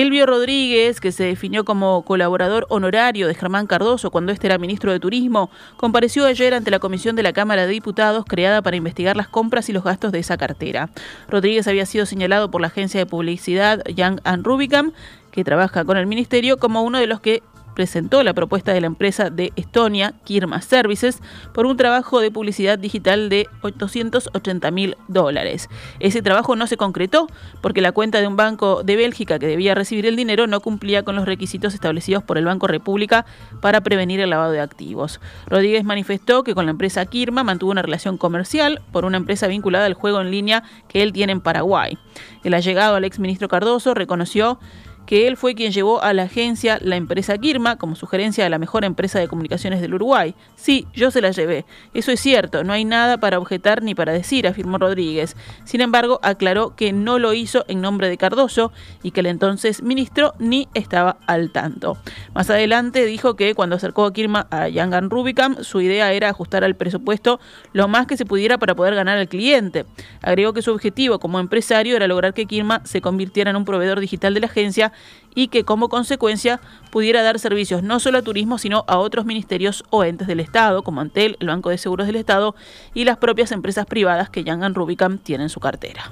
Elvio 0.02 0.26
Rodríguez, 0.26 1.00
que 1.00 1.12
se 1.12 1.26
definió 1.26 1.64
como 1.64 2.04
colaborador 2.04 2.66
honorario 2.70 3.28
de 3.28 3.36
Germán 3.36 3.68
Cardoso 3.68 4.10
cuando 4.10 4.32
este 4.32 4.48
era 4.48 4.58
ministro 4.58 4.92
de 4.92 5.00
Turismo, 5.00 5.52
compareció 5.78 6.26
ayer 6.26 6.56
ante 6.56 6.72
la 6.72 6.80
comisión 6.80 7.16
de 7.16 7.22
la 7.22 7.34
Cámara 7.34 7.68
de 7.68 7.74
Diputados 7.74 8.26
creada 8.28 8.64
para 8.64 8.76
investigar 8.76 9.16
las 9.16 9.28
compras 9.28 9.70
y 9.70 9.74
los 9.74 9.84
gastos 9.84 10.12
de 10.12 10.18
esa 10.18 10.38
cartera. 10.38 10.90
Rodríguez 11.30 11.68
había 11.68 11.86
sido 11.86 12.08
señalado 12.08 12.50
por 12.50 12.62
la 12.62 12.68
agencia 12.68 13.00
de 13.00 13.06
publicidad 13.06 13.84
Young 13.86 14.20
Rubicam, 14.42 14.92
que 15.30 15.44
trabaja 15.44 15.86
con 15.86 15.98
el 15.98 16.08
ministerio, 16.08 16.58
como 16.58 16.82
uno 16.82 16.98
de 16.98 17.06
los 17.06 17.22
que 17.22 17.44
presentó 17.76 18.24
la 18.24 18.34
propuesta 18.34 18.74
de 18.74 18.82
la 18.82 18.88
empresa 18.88 19.30
de 19.30 19.52
Estonia, 19.56 20.14
Kirma 20.24 20.62
Services, 20.62 21.22
por 21.54 21.66
un 21.66 21.78
trabajo 21.78 22.20
de 22.20 22.32
publicidad 22.32 22.78
digital 22.78 23.30
de 23.30 23.48
880 23.62 24.72
mil 24.72 24.98
dólares. 25.08 25.70
Ese 26.00 26.22
trabajo 26.22 26.56
no 26.56 26.68
se 26.68 26.78
concretó 26.78 27.28
porque 27.62 27.82
la 27.82 27.92
cuenta 27.92 28.20
de 28.20 28.28
un 28.28 28.36
banco 28.36 28.84
de 28.84 28.96
Bélgica 28.96 29.40
que 29.40 29.48
debía 29.48 29.76
recibir 29.76 30.06
el 30.06 30.16
dinero 30.16 30.48
no 30.48 30.60
cumplía 30.60 31.04
con 31.04 31.16
los 31.16 31.26
requisitos 31.26 31.74
establecidos 31.74 32.24
por 32.24 32.38
el 32.38 32.46
Banco 32.46 32.68
República 32.68 33.26
para 33.62 33.82
prevenir 33.82 34.20
el 34.20 34.30
lavado 34.30 34.52
de 34.52 34.60
activos. 34.60 35.20
Rodríguez 35.48 35.84
manifestó 35.84 36.44
que 36.44 36.56
con 36.56 36.66
la 36.66 36.72
empresa 36.72 37.06
Kirma 37.06 37.44
mantuvo 37.44 37.72
una 37.72 37.82
relación 37.82 38.18
comercial 38.18 38.82
por 38.92 39.06
una 39.06 39.18
empresa 39.18 39.48
vinculada 39.48 39.86
al 39.86 39.94
juego 39.94 40.22
en 40.22 40.32
línea 40.32 40.64
que 40.88 41.04
él 41.04 41.14
tiene 41.14 41.34
en 41.34 41.42
Paraguay. 41.42 41.98
El 42.44 42.54
allegado 42.54 42.96
al 42.96 43.06
exministro 43.06 43.48
Cardoso 43.48 43.94
reconoció 43.94 44.60
que 45.06 45.28
él 45.28 45.38
fue 45.38 45.56
quien 45.56 45.72
llevó 45.72 46.02
a 46.02 46.14
la 46.14 46.24
agencia 46.24 46.80
la 46.82 46.96
empresa 46.96 47.38
Kirma 47.38 47.78
como 47.78 47.96
sugerencia 47.96 48.44
de 48.44 48.50
la 48.50 48.60
mejor 48.60 48.86
empresa 48.86 49.20
de 49.20 49.28
comunicaciones 49.28 49.82
del 49.82 49.94
Uruguay. 49.94 50.36
Sí, 50.56 50.88
yo 50.94 51.12
se 51.12 51.22
la 51.22 51.32
llevé. 51.32 51.66
Eso 51.94 52.12
es 52.12 52.20
cierto, 52.20 52.64
no 52.64 52.74
hay 52.74 52.86
nada 52.86 53.18
para 53.18 53.40
objetar 53.40 53.84
ni 53.84 53.96
para 53.96 54.14
decir, 54.14 54.48
afirmó 54.48 54.78
Rodríguez. 54.78 55.36
Sin 55.66 55.82
embargo, 55.82 56.20
aclaró 56.24 56.76
que 56.76 56.94
no 56.94 57.20
lo 57.20 57.34
hizo 57.34 57.66
en 57.68 57.82
nombre 57.82 58.10
de 58.10 58.18
Cardoso 58.18 58.72
y 59.04 59.12
que 59.12 59.22
el 59.22 59.26
entonces 59.26 59.84
ministro 59.84 60.34
ni 60.40 60.68
estaba 60.74 61.18
al 61.28 61.52
tanto. 61.52 61.98
Más 62.34 62.50
adelante 62.50 63.06
dijo 63.06 63.36
que 63.36 63.56
cuando 63.56 63.76
acercó 63.76 64.06
a 64.06 64.14
Kirma 64.14 64.48
a 64.50 64.68
Yangan 64.68 65.10
Rubicam, 65.10 65.64
su 65.64 65.82
idea 65.82 66.12
era 66.14 66.30
ajustar 66.30 66.64
al 66.64 66.76
presupuesto 66.76 67.40
lo 67.74 67.88
más 67.88 68.08
que 68.08 68.18
se 68.18 68.26
pudiera 68.26 68.58
para 68.58 68.76
poder 68.76 68.96
ganar 68.96 69.18
al 69.18 69.28
cliente. 69.28 69.86
Agregó 70.22 70.54
que 70.54 70.62
su 70.62 70.72
objetivo 70.72 71.20
como 71.20 71.40
empresario 71.40 71.96
era 71.96 72.08
lograr 72.08 72.34
que 72.34 72.46
Kirma 72.46 72.82
se 72.86 73.02
convirtiera 73.02 73.50
en 73.50 73.58
un 73.58 73.66
proveedor 73.66 74.00
digital 74.00 74.34
de 74.34 74.40
la 74.40 74.48
agencia 74.48 74.91
y 75.36 75.48
que 75.48 75.64
como 75.64 75.90
consecuencia 75.90 76.60
pudiera 76.92 77.24
dar 77.24 77.40
servicios 77.40 77.84
no 77.84 78.00
solo 78.00 78.18
a 78.20 78.22
turismo, 78.22 78.58
sino 78.58 78.84
a 78.88 78.98
otros 78.98 79.26
ministerios 79.26 79.84
o 79.90 80.04
entes 80.04 80.28
del 80.28 80.40
Estado, 80.40 80.84
como 80.84 81.02
Antel, 81.02 81.38
el 81.40 81.48
Banco 81.48 81.70
de 81.70 81.78
Seguros 81.78 82.08
del 82.08 82.16
Estado 82.18 82.56
y 82.94 83.06
las 83.06 83.18
propias 83.18 83.52
empresas 83.52 83.86
privadas 83.86 84.30
que 84.30 84.44
Yangan 84.44 84.76
Rubicam 84.76 85.18
tiene 85.18 85.44
en 85.44 85.50
su 85.50 85.60
cartera. 85.60 86.12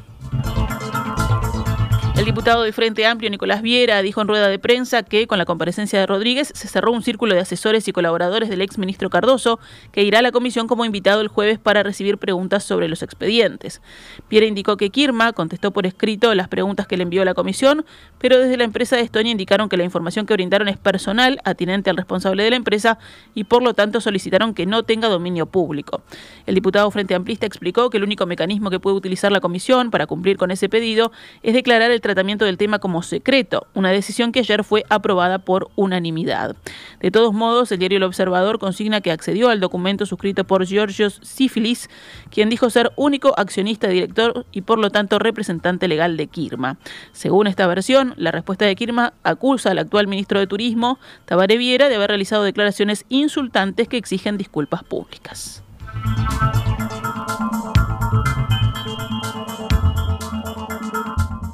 El 2.20 2.26
diputado 2.26 2.64
de 2.64 2.74
Frente 2.74 3.06
Amplio, 3.06 3.30
Nicolás 3.30 3.62
Viera, 3.62 4.02
dijo 4.02 4.20
en 4.20 4.28
rueda 4.28 4.50
de 4.50 4.60
prensa 4.60 5.04
que 5.04 5.26
con 5.26 5.38
la 5.38 5.46
comparecencia 5.46 5.98
de 6.02 6.06
Rodríguez 6.06 6.52
se 6.54 6.68
cerró 6.68 6.92
un 6.92 7.02
círculo 7.02 7.34
de 7.34 7.40
asesores 7.40 7.88
y 7.88 7.94
colaboradores 7.94 8.50
del 8.50 8.62
ex 8.62 8.78
ministro 8.78 9.10
Cardoso, 9.10 9.58
que 9.94 10.04
irá 10.04 10.20
a 10.20 10.22
la 10.22 10.34
comisión 10.34 10.68
como 10.68 10.84
invitado 10.84 11.22
el 11.22 11.30
jueves 11.30 11.60
para 11.60 11.82
recibir 11.82 12.18
preguntas 12.18 12.66
sobre 12.66 12.90
los 12.90 13.04
expedientes. 13.04 13.82
Viera 14.30 14.46
indicó 14.46 14.76
que 14.76 14.90
Kirma 14.90 15.32
contestó 15.32 15.72
por 15.72 15.86
escrito 15.86 16.36
las 16.36 16.50
preguntas 16.50 16.88
que 16.88 16.98
le 16.98 17.04
envió 17.04 17.24
la 17.24 17.34
comisión, 17.34 17.86
pero 18.18 18.38
desde 18.38 18.58
la 18.58 18.66
empresa 18.66 18.98
de 18.98 19.04
Estonia 19.04 19.32
indicaron 19.32 19.70
que 19.70 19.78
la 19.78 19.86
información 19.86 20.26
que 20.26 20.34
brindaron 20.34 20.68
es 20.68 20.78
personal, 20.78 21.40
atinente 21.46 21.90
al 21.90 21.96
responsable 21.96 22.44
de 22.44 22.50
la 22.50 22.58
empresa, 22.58 23.00
y 23.34 23.46
por 23.46 23.64
lo 23.64 23.74
tanto 23.76 24.02
solicitaron 24.02 24.54
que 24.54 24.66
no 24.66 24.84
tenga 24.84 25.08
dominio 25.08 25.46
público. 25.46 26.02
El 26.46 26.56
diputado 26.56 26.92
Frente 26.92 27.16
Amplista 27.16 27.46
explicó 27.46 27.90
que 27.90 27.96
el 27.96 28.04
único 28.04 28.26
mecanismo 28.26 28.70
que 28.70 28.82
puede 28.82 28.98
utilizar 28.98 29.32
la 29.32 29.40
comisión 29.40 29.90
para 29.90 30.06
cumplir 30.06 30.36
con 30.36 30.52
ese 30.52 30.68
pedido 30.68 31.14
es 31.44 31.54
declarar 31.54 31.92
el 31.92 32.02
tratamiento 32.10 32.46
del 32.46 32.58
tema 32.58 32.80
como 32.80 33.04
secreto, 33.04 33.68
una 33.76 33.92
decisión 33.92 34.32
que 34.32 34.40
ayer 34.40 34.64
fue 34.64 34.84
aprobada 34.90 35.38
por 35.38 35.70
unanimidad. 35.76 36.56
De 37.00 37.12
todos 37.12 37.34
modos, 37.34 37.72
el 37.72 37.78
diario 37.78 37.98
El 37.98 38.04
Observador 38.04 38.58
consigna 38.58 39.02
que 39.02 39.12
accedió 39.12 39.50
al 39.50 39.60
documento 39.60 40.08
suscrito 40.08 40.44
por 40.44 40.66
Georgios 40.66 41.20
Sífilis, 41.22 41.88
quien 42.32 42.50
dijo 42.50 42.72
ser 42.72 42.92
único 42.96 43.38
accionista 43.38 43.88
director 43.88 44.48
y 44.52 44.62
por 44.62 44.80
lo 44.80 44.90
tanto 44.90 45.20
representante 45.20 45.88
legal 45.88 46.18
de 46.18 46.26
Kirma. 46.26 46.78
Según 47.12 47.46
esta 47.46 47.68
versión, 47.68 48.16
la 48.18 48.32
respuesta 48.32 48.66
de 48.66 48.76
Kirma 48.76 49.14
acusa 49.24 49.70
al 49.70 49.78
actual 49.78 50.08
ministro 50.08 50.40
de 50.40 50.48
Turismo, 50.48 50.98
Tabaré 51.26 51.58
Viera, 51.58 51.90
de 51.90 51.96
haber 51.96 52.10
realizado 52.10 52.44
declaraciones 52.44 53.06
insultantes 53.10 53.88
que 53.88 53.98
exigen 53.98 54.38
disculpas 54.38 54.84
públicas. 54.84 55.64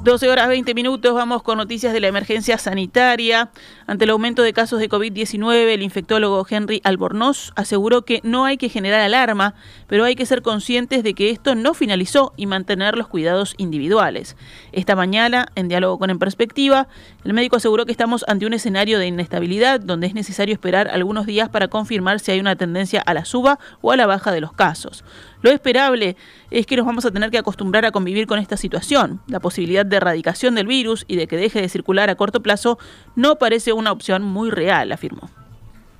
12 0.06 0.30
horas 0.30 0.46
20 0.46 0.72
minutos, 0.72 1.12
vamos 1.14 1.42
con 1.42 1.58
noticias 1.58 1.92
de 1.92 1.98
la 1.98 2.06
emergencia 2.06 2.58
sanitaria. 2.58 3.50
Ante 3.88 4.04
el 4.04 4.10
aumento 4.10 4.42
de 4.42 4.52
casos 4.52 4.78
de 4.78 4.88
COVID-19, 4.88 5.52
el 5.52 5.82
infectólogo 5.82 6.46
Henry 6.48 6.80
Albornoz 6.84 7.50
aseguró 7.56 8.02
que 8.02 8.20
no 8.22 8.44
hay 8.44 8.56
que 8.56 8.68
generar 8.68 9.00
alarma, 9.00 9.54
pero 9.88 10.04
hay 10.04 10.14
que 10.14 10.24
ser 10.24 10.42
conscientes 10.42 11.02
de 11.02 11.14
que 11.14 11.30
esto 11.30 11.56
no 11.56 11.74
finalizó 11.74 12.32
y 12.36 12.46
mantener 12.46 12.96
los 12.96 13.08
cuidados 13.08 13.54
individuales. 13.58 14.36
Esta 14.70 14.94
mañana, 14.94 15.48
en 15.56 15.66
diálogo 15.66 15.98
con 15.98 16.10
En 16.10 16.20
Perspectiva, 16.20 16.86
el 17.24 17.32
médico 17.32 17.56
aseguró 17.56 17.84
que 17.84 17.90
estamos 17.90 18.24
ante 18.28 18.46
un 18.46 18.52
escenario 18.52 19.00
de 19.00 19.08
inestabilidad 19.08 19.80
donde 19.80 20.06
es 20.06 20.14
necesario 20.14 20.52
esperar 20.52 20.86
algunos 20.86 21.26
días 21.26 21.48
para 21.48 21.66
confirmar 21.66 22.20
si 22.20 22.30
hay 22.30 22.38
una 22.38 22.54
tendencia 22.54 23.00
a 23.00 23.12
la 23.12 23.24
suba 23.24 23.58
o 23.80 23.90
a 23.90 23.96
la 23.96 24.06
baja 24.06 24.30
de 24.30 24.40
los 24.40 24.52
casos. 24.52 25.02
Lo 25.42 25.50
esperable 25.50 26.16
es 26.50 26.66
que 26.66 26.76
nos 26.76 26.86
vamos 26.86 27.04
a 27.04 27.10
tener 27.10 27.30
que 27.30 27.38
acostumbrar 27.38 27.84
a 27.84 27.92
convivir 27.92 28.26
con 28.26 28.38
esta 28.38 28.56
situación. 28.56 29.20
La 29.28 29.40
posibilidad 29.40 29.84
de 29.84 29.96
erradicación 29.96 30.54
del 30.54 30.66
virus 30.66 31.04
y 31.08 31.16
de 31.16 31.26
que 31.26 31.36
deje 31.36 31.60
de 31.60 31.68
circular 31.68 32.10
a 32.10 32.14
corto 32.14 32.42
plazo 32.42 32.78
no 33.14 33.36
parece 33.36 33.72
una 33.72 33.92
opción 33.92 34.22
muy 34.22 34.50
real, 34.50 34.92
afirmó. 34.92 35.30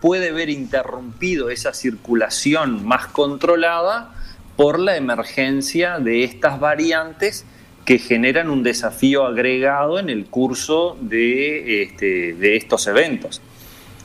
Puede 0.01 0.33
ver 0.33 0.51
interrumpido 0.51 1.51
esa 1.51 1.73
circulación 1.73 2.87
más 2.87 3.07
controlada 3.07 4.15
por 4.57 4.79
la 4.79 4.97
emergencia 4.97 5.99
de 5.99 6.25
estas 6.25 6.59
variantes 6.61 7.45
que 7.85 7.99
generan 7.99 8.51
un 8.51 8.63
desafío 8.63 9.27
agregado 9.27 9.99
en 9.99 10.11
el 10.11 10.27
curso 10.27 10.97
de, 11.01 11.83
este, 11.83 12.35
de 12.35 12.57
estos 12.57 12.87
eventos. 12.89 13.41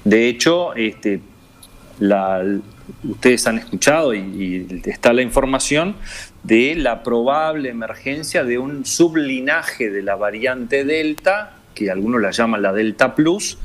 De 0.03 0.27
hecho, 0.27 0.73
este, 0.75 1.19
ustedes 3.03 3.45
han 3.47 3.57
escuchado 3.57 4.13
y, 4.13 4.81
está 4.85 5.13
la 5.13 5.21
información 5.21 5.95
de 6.43 6.75
la 6.75 7.03
probable 7.03 7.69
emergencia 7.69 8.43
de 8.43 8.57
un 8.57 8.85
sublinaje 8.85 9.89
de 9.89 10.01
la 10.01 10.15
variante 10.15 10.83
Delta, 10.83 11.57
que 11.75 11.91
algunos 11.91 12.21
la 12.21 12.31
llaman 12.31 12.61
la 12.61 12.73
Delta 12.73 13.15
Plus, 13.15 13.57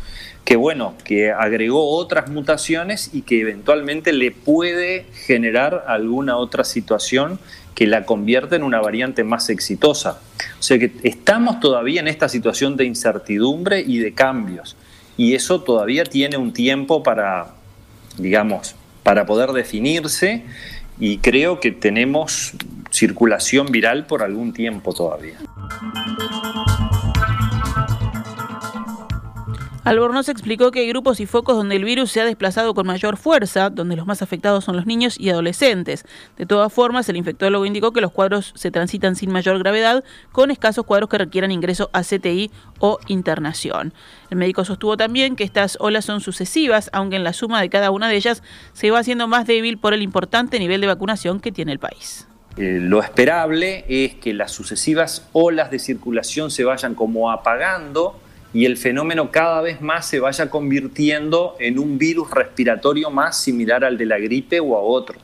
que 0.45 0.57
bueno, 0.57 0.95
que 1.05 1.33
agregó 1.33 1.97
otras 1.97 2.31
mutaciones 2.31 3.11
y 3.13 3.23
que 3.23 3.41
eventualmente 3.41 4.13
le 4.13 4.31
puede 4.31 5.07
generar 5.13 5.85
alguna 5.89 6.37
otra 6.37 6.63
situación 6.63 7.41
que 7.75 7.87
la 7.87 8.05
convierte 8.05 8.57
en 8.57 8.63
una 8.63 8.81
variante 8.81 9.25
más 9.25 9.51
exitosa. 9.51 10.21
O 10.59 10.63
sea 10.63 10.79
que 10.79 10.93
estamos 11.03 11.61
todavía 11.61 12.01
en 12.01 12.09
esta 12.09 12.29
situación 12.29 12.77
de 12.77 12.85
incertidumbre 12.85 13.81
y 13.81 13.99
de 13.99 14.15
cambios. 14.15 14.77
Y 15.17 15.35
eso 15.35 15.63
todavía 15.63 16.05
tiene 16.05 16.37
un 16.37 16.53
tiempo 16.53 17.03
para, 17.03 17.49
digamos, 18.17 18.77
para 19.07 19.25
poder 19.25 19.53
definirse 19.53 20.43
y 20.99 21.19
creo 21.19 21.61
que 21.61 21.71
tenemos 21.71 22.55
circulación 22.91 23.69
viral 23.71 24.05
por 24.07 24.25
algún 24.25 24.53
tiempo 24.53 24.93
todavía. 24.93 25.37
Albornoz 29.87 30.29
explicó 30.29 30.73
que 30.73 30.81
hay 30.81 30.89
grupos 30.89 31.21
y 31.21 31.27
focos 31.27 31.57
donde 31.57 31.77
el 31.77 31.85
virus 31.85 32.11
se 32.11 32.21
ha 32.21 32.25
desplazado 32.25 32.75
con 32.75 32.89
mayor 32.89 33.17
fuerza, 33.17 33.71
donde 33.71 33.95
los 33.95 34.05
más 34.05 34.21
afectados 34.21 34.65
son 34.65 34.75
los 34.75 34.85
niños 34.85 35.15
y 35.17 35.31
adolescentes. 35.31 36.05
De 36.37 36.45
todas 36.45 36.73
formas, 36.73 37.09
el 37.09 37.17
infectólogo 37.17 37.65
indicó 37.65 37.93
que 37.93 38.01
los 38.01 38.11
cuadros 38.11 38.53
se 38.57 38.73
transitan 38.73 39.15
sin 39.15 39.31
mayor 39.31 39.61
gravedad, 39.61 40.03
con 40.33 40.51
escasos 40.51 40.85
cuadros 40.85 41.09
que 41.09 41.19
requieran 41.19 41.53
ingreso 41.53 41.89
a 41.93 42.03
CTI 42.03 42.51
o 42.81 42.99
internación. 43.07 43.95
El 44.29 44.39
médico 44.39 44.65
sostuvo 44.65 44.97
también 44.97 45.37
que 45.37 45.45
estas 45.45 45.79
olas 45.79 46.05
son 46.05 46.21
sucesivas, 46.21 46.91
aunque 46.93 47.15
en 47.15 47.23
la 47.23 47.33
suma 47.33 47.61
de 47.61 47.71
cada 47.71 47.93
una 47.93 48.09
de 48.09 48.17
ellas 48.17 48.43
se 48.73 48.91
va 48.91 48.99
haciendo 48.99 49.29
más 49.29 49.47
débil 49.47 49.79
por 49.79 49.95
el 49.95 50.03
importante 50.03 50.59
nivel 50.59 50.81
de 50.81 50.89
vacunación 50.89 51.39
que 51.39 51.53
tiene 51.53 51.71
el 51.71 51.79
país. 51.79 52.27
Eh, 52.57 52.81
lo 52.81 53.01
esperable 53.01 53.85
es 53.89 54.17
que 54.17 54.35
las 54.35 54.51
sucesivas 54.51 55.29
olas 55.31 55.71
de 55.71 55.79
circulación 55.79 56.51
se 56.51 56.65
vayan 56.65 56.97
como 56.97 57.31
apagando 57.31 58.19
y 58.53 58.65
el 58.65 58.77
fenómeno 58.77 59.31
cada 59.31 59.61
vez 59.61 59.81
más 59.81 60.07
se 60.07 60.21
vaya 60.21 60.51
convirtiendo 60.51 61.57
en 61.59 61.79
un 61.79 61.99
virus 61.99 62.31
respiratorio 62.31 63.11
más 63.11 63.41
similar 63.41 63.85
al 63.85 63.99
de 63.99 64.07
la 64.07 64.19
gripe 64.19 64.61
o 64.61 64.77
a 64.77 64.81
otro. 64.81 65.19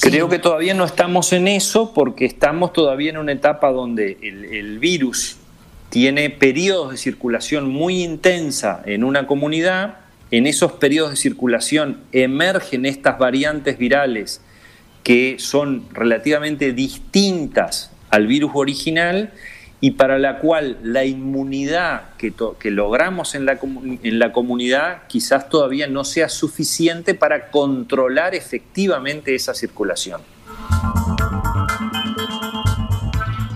Creo 0.00 0.28
que 0.28 0.38
todavía 0.38 0.74
no 0.74 0.84
estamos 0.84 1.32
en 1.32 1.48
eso 1.48 1.94
porque 1.94 2.26
estamos 2.26 2.72
todavía 2.72 3.10
en 3.10 3.16
una 3.16 3.32
etapa 3.32 3.70
donde 3.70 4.18
el, 4.20 4.78
virus 4.78 5.38
tiene 5.88 6.28
periodos 6.28 6.90
de 6.90 6.96
circulación 6.98 7.70
muy 7.70 8.02
intensa 8.02 8.82
en 8.84 9.02
una 9.02 9.26
comunidad, 9.26 9.98
en 10.30 10.46
esos 10.46 10.72
periodos 10.72 11.12
de 11.12 11.16
circulación 11.16 12.00
emergen 12.12 12.84
estas 12.84 13.18
variantes 13.18 13.78
virales 13.78 14.42
que 15.04 15.36
son 15.38 15.84
relativamente 15.92 16.72
distintas 16.72 17.90
al 18.10 18.26
virus 18.26 18.50
original 18.54 19.32
y 19.80 19.92
para 19.92 20.18
la 20.18 20.38
cual 20.38 20.78
la 20.82 21.04
inmunidad 21.04 22.14
que, 22.16 22.32
que 22.58 22.70
logramos 22.70 23.34
en 23.34 23.44
la, 23.44 23.58
en 23.60 24.18
la 24.18 24.32
comunidad 24.32 25.02
quizás 25.08 25.48
todavía 25.48 25.86
no 25.86 26.04
sea 26.04 26.28
suficiente 26.28 27.14
para 27.14 27.50
controlar 27.50 28.34
efectivamente 28.34 29.34
esa 29.34 29.54
circulación. 29.54 30.20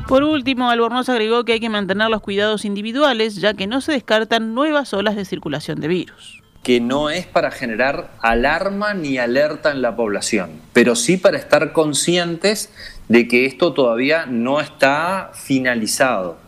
Por 0.07 0.23
último, 0.23 0.71
Albornoz 0.71 1.09
agregó 1.11 1.45
que 1.45 1.53
hay 1.53 1.61
que 1.61 1.69
mantener 1.69 2.09
los 2.09 2.23
cuidados 2.23 2.65
individuales, 2.65 3.37
ya 3.37 3.53
que 3.53 3.67
no 3.67 3.83
se 3.83 3.93
descartan 3.93 4.55
nuevas 4.55 4.95
olas 4.95 5.17
de 5.17 5.25
circulación 5.25 5.81
de 5.81 5.89
virus 5.89 6.43
que 6.69 6.81
no 6.81 7.09
es 7.09 7.25
para 7.25 7.51
generar 7.51 8.11
alarma 8.21 8.93
ni 8.93 9.17
alerta 9.17 9.71
en 9.71 9.81
la 9.81 9.97
población, 9.97 10.51
pero 10.75 10.97
sí 10.97 11.17
para 11.17 11.39
estar 11.39 11.73
conscientes 11.73 12.71
de 13.09 13.27
que 13.27 13.47
esto 13.47 13.73
todavía 13.73 14.27
no 14.27 14.61
está 14.61 15.31
finalizado 15.35 16.39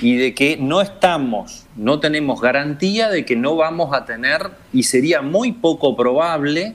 y 0.00 0.16
de 0.16 0.34
que 0.34 0.56
no 0.56 0.80
estamos, 0.80 1.66
no 1.76 2.00
tenemos 2.00 2.40
garantía 2.40 3.08
de 3.08 3.24
que 3.24 3.36
no 3.36 3.56
vamos 3.56 3.94
a 3.94 4.04
tener, 4.04 4.50
y 4.72 4.82
sería 4.82 5.22
muy 5.22 5.52
poco 5.52 5.96
probable 5.96 6.74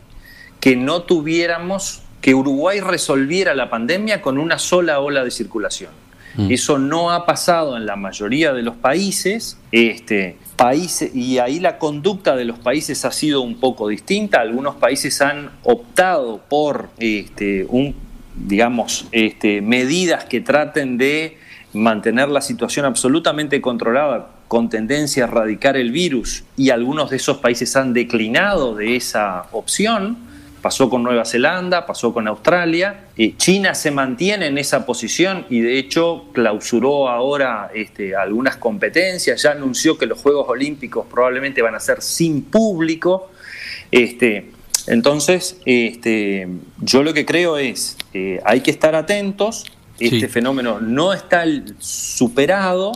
que 0.60 0.75
no 0.75 1.04
tuviéramos, 1.04 2.01
que 2.22 2.34
Uruguay 2.34 2.80
resolviera 2.80 3.54
la 3.54 3.70
pandemia 3.70 4.22
con 4.22 4.38
una 4.38 4.58
sola 4.58 5.00
ola 5.00 5.24
de 5.24 5.32
circulación. 5.32 5.92
Mm. 6.38 6.51
Eso 6.51 6.80
no 6.80 7.12
ha 7.12 7.25
pasado 7.25 7.77
en 7.77 7.86
la 7.86 7.96
mayoría 7.96 8.54
de 8.54 8.62
los 8.62 8.75
países. 8.75 9.58
Este, 9.72 10.38
países, 10.56 11.15
y 11.15 11.38
ahí 11.39 11.60
la 11.60 11.77
conducta 11.77 12.36
de 12.36 12.46
los 12.46 12.60
países 12.60 13.06
ha 13.06 13.12
sido 13.12 13.42
un 13.42 13.60
poco 13.60 13.88
distinta. 13.88 14.42
Algunos 14.42 14.75
países 14.75 15.22
han 15.22 15.51
optado 15.63 16.42
por 16.50 16.89
este, 16.98 17.65
un 17.70 18.05
digamos, 18.36 19.08
este, 19.12 19.62
medidas 19.62 20.25
que 20.25 20.42
traten 20.42 20.98
de 20.98 21.38
mantener 21.74 22.30
la 22.30 22.42
situación 22.42 22.86
absolutamente 22.86 23.62
controlada 23.62 24.30
con 24.48 24.70
tendencia 24.70 25.25
a 25.25 25.27
erradicar 25.27 25.75
el 25.75 25.92
virus 25.92 26.44
y 26.56 26.70
algunos 26.70 27.10
de 27.10 27.18
esos 27.18 27.38
países 27.38 27.75
han 27.75 27.94
declinado 27.94 28.75
de 28.75 28.96
esa 28.96 29.48
opción. 29.51 30.18
Pasó 30.62 30.89
con 30.89 31.04
Nueva 31.04 31.25
Zelanda, 31.25 31.86
pasó 31.86 32.12
con 32.12 32.27
Australia. 32.27 33.06
Eh, 33.18 33.36
China 33.38 33.75
se 33.75 33.92
mantiene 33.92 34.48
en 34.48 34.58
esa 34.58 34.86
posición 34.86 35.46
y 35.50 35.60
de 35.60 35.77
hecho 35.77 36.25
clausuró 36.34 37.08
ahora 37.08 37.70
este, 37.74 38.15
algunas 38.15 38.58
competencias, 38.58 39.44
ya 39.44 39.51
anunció 39.51 39.98
que 39.98 40.08
los 40.08 40.20
Juegos 40.20 40.48
Olímpicos 40.50 41.06
probablemente 41.10 41.62
van 41.62 41.75
a 41.75 41.80
ser 41.80 42.01
sin 42.01 42.42
público. 42.44 43.30
Este, 43.92 44.50
entonces, 44.88 45.60
yo 46.82 47.04
lo 47.04 47.13
que 47.13 47.25
creo 47.25 47.58
es, 47.58 47.98
eh, 48.17 48.39
hay 48.45 48.62
que 48.62 48.72
estar 48.72 48.95
atentos, 48.95 49.65
este 50.00 50.29
fenómeno 50.29 50.79
no 50.79 51.12
está 51.12 51.43
superado, 51.79 52.93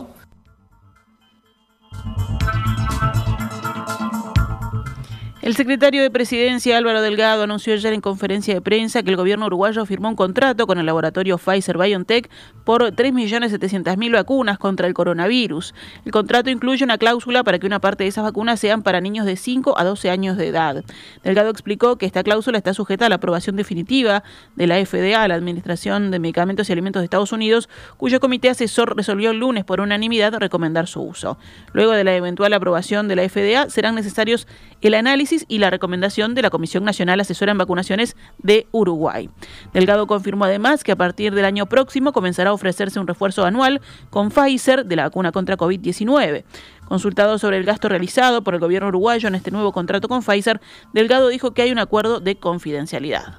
El 5.50 5.56
secretario 5.56 6.02
de 6.02 6.12
Presidencia 6.12 6.78
Álvaro 6.78 7.02
Delgado 7.02 7.42
anunció 7.42 7.72
ayer 7.72 7.92
en 7.92 8.00
conferencia 8.00 8.54
de 8.54 8.60
prensa 8.60 9.02
que 9.02 9.10
el 9.10 9.16
gobierno 9.16 9.46
uruguayo 9.46 9.84
firmó 9.84 10.08
un 10.08 10.14
contrato 10.14 10.64
con 10.64 10.78
el 10.78 10.86
laboratorio 10.86 11.38
Pfizer 11.38 11.76
BioNTech 11.76 12.30
por 12.62 12.82
3.700.000 12.82 14.12
vacunas 14.12 14.58
contra 14.58 14.86
el 14.86 14.94
coronavirus. 14.94 15.74
El 16.04 16.12
contrato 16.12 16.50
incluye 16.50 16.84
una 16.84 16.98
cláusula 16.98 17.42
para 17.42 17.58
que 17.58 17.66
una 17.66 17.80
parte 17.80 18.04
de 18.04 18.10
esas 18.10 18.22
vacunas 18.22 18.60
sean 18.60 18.84
para 18.84 19.00
niños 19.00 19.26
de 19.26 19.34
5 19.34 19.76
a 19.76 19.82
12 19.82 20.10
años 20.10 20.36
de 20.36 20.46
edad. 20.46 20.84
Delgado 21.24 21.50
explicó 21.50 21.98
que 21.98 22.06
esta 22.06 22.22
cláusula 22.22 22.56
está 22.56 22.72
sujeta 22.72 23.06
a 23.06 23.08
la 23.08 23.16
aprobación 23.16 23.56
definitiva 23.56 24.22
de 24.54 24.68
la 24.68 24.76
FDA, 24.86 25.26
la 25.26 25.34
Administración 25.34 26.12
de 26.12 26.20
Medicamentos 26.20 26.68
y 26.68 26.72
Alimentos 26.72 27.00
de 27.00 27.06
Estados 27.06 27.32
Unidos, 27.32 27.68
cuyo 27.96 28.20
comité 28.20 28.50
asesor 28.50 28.96
resolvió 28.96 29.32
el 29.32 29.38
lunes 29.38 29.64
por 29.64 29.80
unanimidad 29.80 30.32
recomendar 30.34 30.86
su 30.86 31.02
uso. 31.02 31.38
Luego 31.72 31.90
de 31.90 32.04
la 32.04 32.14
eventual 32.14 32.52
aprobación 32.52 33.08
de 33.08 33.16
la 33.16 33.28
FDA, 33.28 33.68
serán 33.68 33.96
necesarios 33.96 34.46
el 34.80 34.94
análisis 34.94 35.39
y 35.48 35.58
la 35.58 35.70
recomendación 35.70 36.34
de 36.34 36.42
la 36.42 36.50
Comisión 36.50 36.84
Nacional 36.84 37.20
Asesora 37.20 37.52
en 37.52 37.58
Vacunaciones 37.58 38.16
de 38.38 38.66
Uruguay. 38.72 39.28
Delgado 39.72 40.06
confirmó 40.06 40.44
además 40.44 40.84
que 40.84 40.92
a 40.92 40.96
partir 40.96 41.34
del 41.34 41.44
año 41.44 41.66
próximo 41.66 42.12
comenzará 42.12 42.50
a 42.50 42.52
ofrecerse 42.52 43.00
un 43.00 43.06
refuerzo 43.06 43.44
anual 43.44 43.80
con 44.10 44.30
Pfizer 44.30 44.86
de 44.86 44.96
la 44.96 45.04
vacuna 45.04 45.32
contra 45.32 45.56
COVID-19. 45.56 46.44
Consultado 46.86 47.38
sobre 47.38 47.56
el 47.56 47.64
gasto 47.64 47.88
realizado 47.88 48.42
por 48.42 48.54
el 48.54 48.60
gobierno 48.60 48.88
uruguayo 48.88 49.28
en 49.28 49.34
este 49.34 49.50
nuevo 49.50 49.72
contrato 49.72 50.08
con 50.08 50.22
Pfizer, 50.22 50.60
Delgado 50.92 51.28
dijo 51.28 51.52
que 51.52 51.62
hay 51.62 51.70
un 51.70 51.78
acuerdo 51.78 52.20
de 52.20 52.36
confidencialidad. 52.36 53.38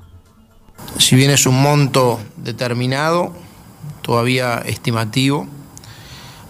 Si 0.97 1.15
bien 1.15 1.31
es 1.31 1.45
un 1.45 1.61
monto 1.61 2.19
determinado, 2.37 3.33
todavía 4.01 4.59
estimativo, 4.65 5.47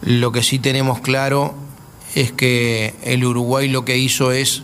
lo 0.03 0.31
que 0.31 0.43
sí 0.43 0.59
tenemos 0.59 0.99
claro 0.99 1.53
es 2.15 2.31
que 2.31 2.95
el 3.03 3.23
Uruguay 3.23 3.69
lo 3.69 3.85
que 3.85 3.97
hizo 3.97 4.31
es 4.31 4.63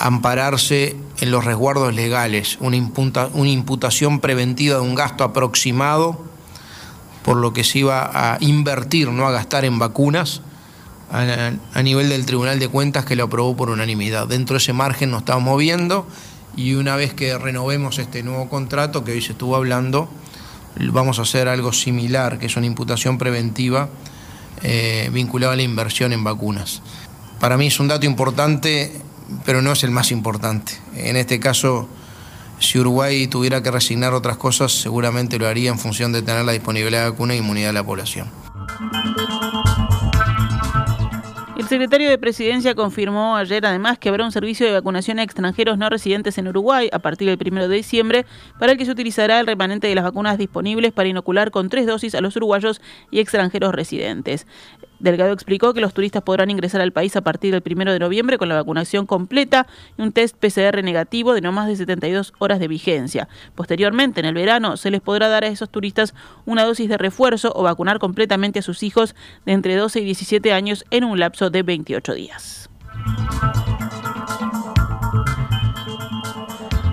ampararse 0.00 0.96
en 1.20 1.30
los 1.30 1.44
resguardos 1.44 1.94
legales, 1.94 2.56
una, 2.60 2.76
imputación 2.76 4.20
preventiva 4.20 4.76
de 4.76 4.80
un 4.80 4.94
gasto 4.94 5.24
aproximado 5.24 6.24
por 7.22 7.36
lo 7.36 7.52
que 7.52 7.64
se 7.64 7.80
iba 7.80 8.10
a 8.12 8.38
invertir, 8.40 9.10
no 9.10 9.28
a 9.28 9.30
gastar 9.30 9.66
en 9.66 9.78
vacunas, 9.78 10.40
a, 11.12 11.82
nivel 11.82 12.08
del 12.08 12.24
Tribunal 12.24 12.58
de 12.58 12.68
Cuentas 12.68 13.04
que 13.04 13.14
lo 13.14 13.24
aprobó 13.24 13.54
por 13.54 13.68
unanimidad. 13.68 14.26
Dentro 14.26 14.54
de 14.54 14.58
ese 14.58 14.72
margen 14.72 15.10
nos 15.10 15.20
estamos 15.20 15.44
moviendo 15.44 16.06
y 16.56 16.74
una 16.74 16.96
vez 16.96 17.12
que 17.12 17.36
renovemos 17.36 17.98
este 17.98 18.22
nuevo 18.22 18.48
contrato 18.48 19.04
que 19.04 19.12
hoy 19.12 19.20
se 19.20 19.32
estuvo 19.32 19.54
hablando, 19.54 20.08
vamos 20.92 21.18
a 21.18 21.22
hacer 21.22 21.46
algo 21.46 21.74
similar, 21.74 22.38
que 22.38 22.46
es 22.46 22.56
una 22.56 22.66
imputación 22.66 23.18
preventiva 23.18 23.90
eh, 24.62 25.10
vinculada 25.12 25.52
a 25.52 25.56
la 25.56 25.62
inversión 25.62 26.14
en 26.14 26.24
vacunas. 26.24 26.80
Para 27.38 27.58
mí 27.58 27.66
es 27.66 27.78
un 27.80 27.88
dato 27.88 28.06
importante 28.06 29.02
pero 29.44 29.62
no 29.62 29.72
es 29.72 29.84
el 29.84 29.90
más 29.90 30.10
importante. 30.10 30.72
En 30.94 31.16
este 31.16 31.40
caso, 31.40 31.88
Si 32.60 32.78
Uruguay 32.78 33.26
tuviera 33.26 33.62
que 33.62 33.70
resignar 33.70 34.12
otras 34.12 34.36
cosas, 34.36 34.70
seguramente 34.70 35.38
lo 35.38 35.48
haría 35.48 35.70
en 35.70 35.78
función 35.78 36.12
de 36.12 36.20
tener 36.20 36.44
la 36.44 36.52
disponibilidad 36.52 37.04
de 37.04 37.10
vacuna 37.10 37.32
e 37.32 37.38
inmunidad 37.38 37.68
de 37.68 37.72
la 37.72 37.84
población. 37.84 38.28
El 41.60 41.68
secretario 41.68 42.08
de 42.08 42.16
Presidencia 42.16 42.74
confirmó 42.74 43.36
ayer 43.36 43.66
además 43.66 43.98
que 43.98 44.08
habrá 44.08 44.24
un 44.24 44.32
servicio 44.32 44.64
de 44.64 44.72
vacunación 44.72 45.18
a 45.18 45.22
extranjeros 45.22 45.76
no 45.76 45.90
residentes 45.90 46.38
en 46.38 46.48
Uruguay 46.48 46.88
a 46.90 47.00
partir 47.00 47.28
del 47.28 47.52
1 47.52 47.68
de 47.68 47.76
diciembre, 47.76 48.24
para 48.58 48.72
el 48.72 48.78
que 48.78 48.86
se 48.86 48.90
utilizará 48.90 49.38
el 49.40 49.46
remanente 49.46 49.86
de 49.86 49.94
las 49.94 50.04
vacunas 50.04 50.38
disponibles 50.38 50.92
para 50.92 51.10
inocular 51.10 51.50
con 51.50 51.68
tres 51.68 51.86
dosis 51.86 52.14
a 52.14 52.22
los 52.22 52.34
uruguayos 52.36 52.80
y 53.10 53.20
extranjeros 53.20 53.74
residentes. 53.74 54.46
Delgado 55.00 55.32
explicó 55.32 55.72
que 55.74 55.80
los 55.80 55.94
turistas 55.94 56.22
podrán 56.22 56.50
ingresar 56.50 56.80
al 56.80 56.92
país 56.92 57.16
a 57.16 57.22
partir 57.22 57.52
del 57.52 57.62
1 57.64 57.92
de 57.92 57.98
noviembre 57.98 58.38
con 58.38 58.48
la 58.48 58.54
vacunación 58.54 59.06
completa 59.06 59.66
y 59.98 60.02
un 60.02 60.12
test 60.12 60.36
PCR 60.36 60.82
negativo 60.82 61.34
de 61.34 61.40
no 61.40 61.52
más 61.52 61.68
de 61.68 61.76
72 61.76 62.34
horas 62.38 62.58
de 62.58 62.68
vigencia. 62.68 63.28
Posteriormente, 63.54 64.20
en 64.20 64.26
el 64.26 64.34
verano, 64.34 64.76
se 64.76 64.90
les 64.90 65.00
podrá 65.00 65.28
dar 65.28 65.44
a 65.44 65.48
esos 65.48 65.70
turistas 65.70 66.14
una 66.44 66.64
dosis 66.64 66.88
de 66.88 66.98
refuerzo 66.98 67.52
o 67.54 67.62
vacunar 67.62 67.98
completamente 67.98 68.58
a 68.58 68.62
sus 68.62 68.82
hijos 68.82 69.14
de 69.46 69.52
entre 69.52 69.74
12 69.76 70.00
y 70.00 70.04
17 70.04 70.52
años 70.52 70.84
en 70.90 71.04
un 71.04 71.18
lapso 71.18 71.49
de 71.50 71.62
28 71.62 72.14
días. 72.14 72.70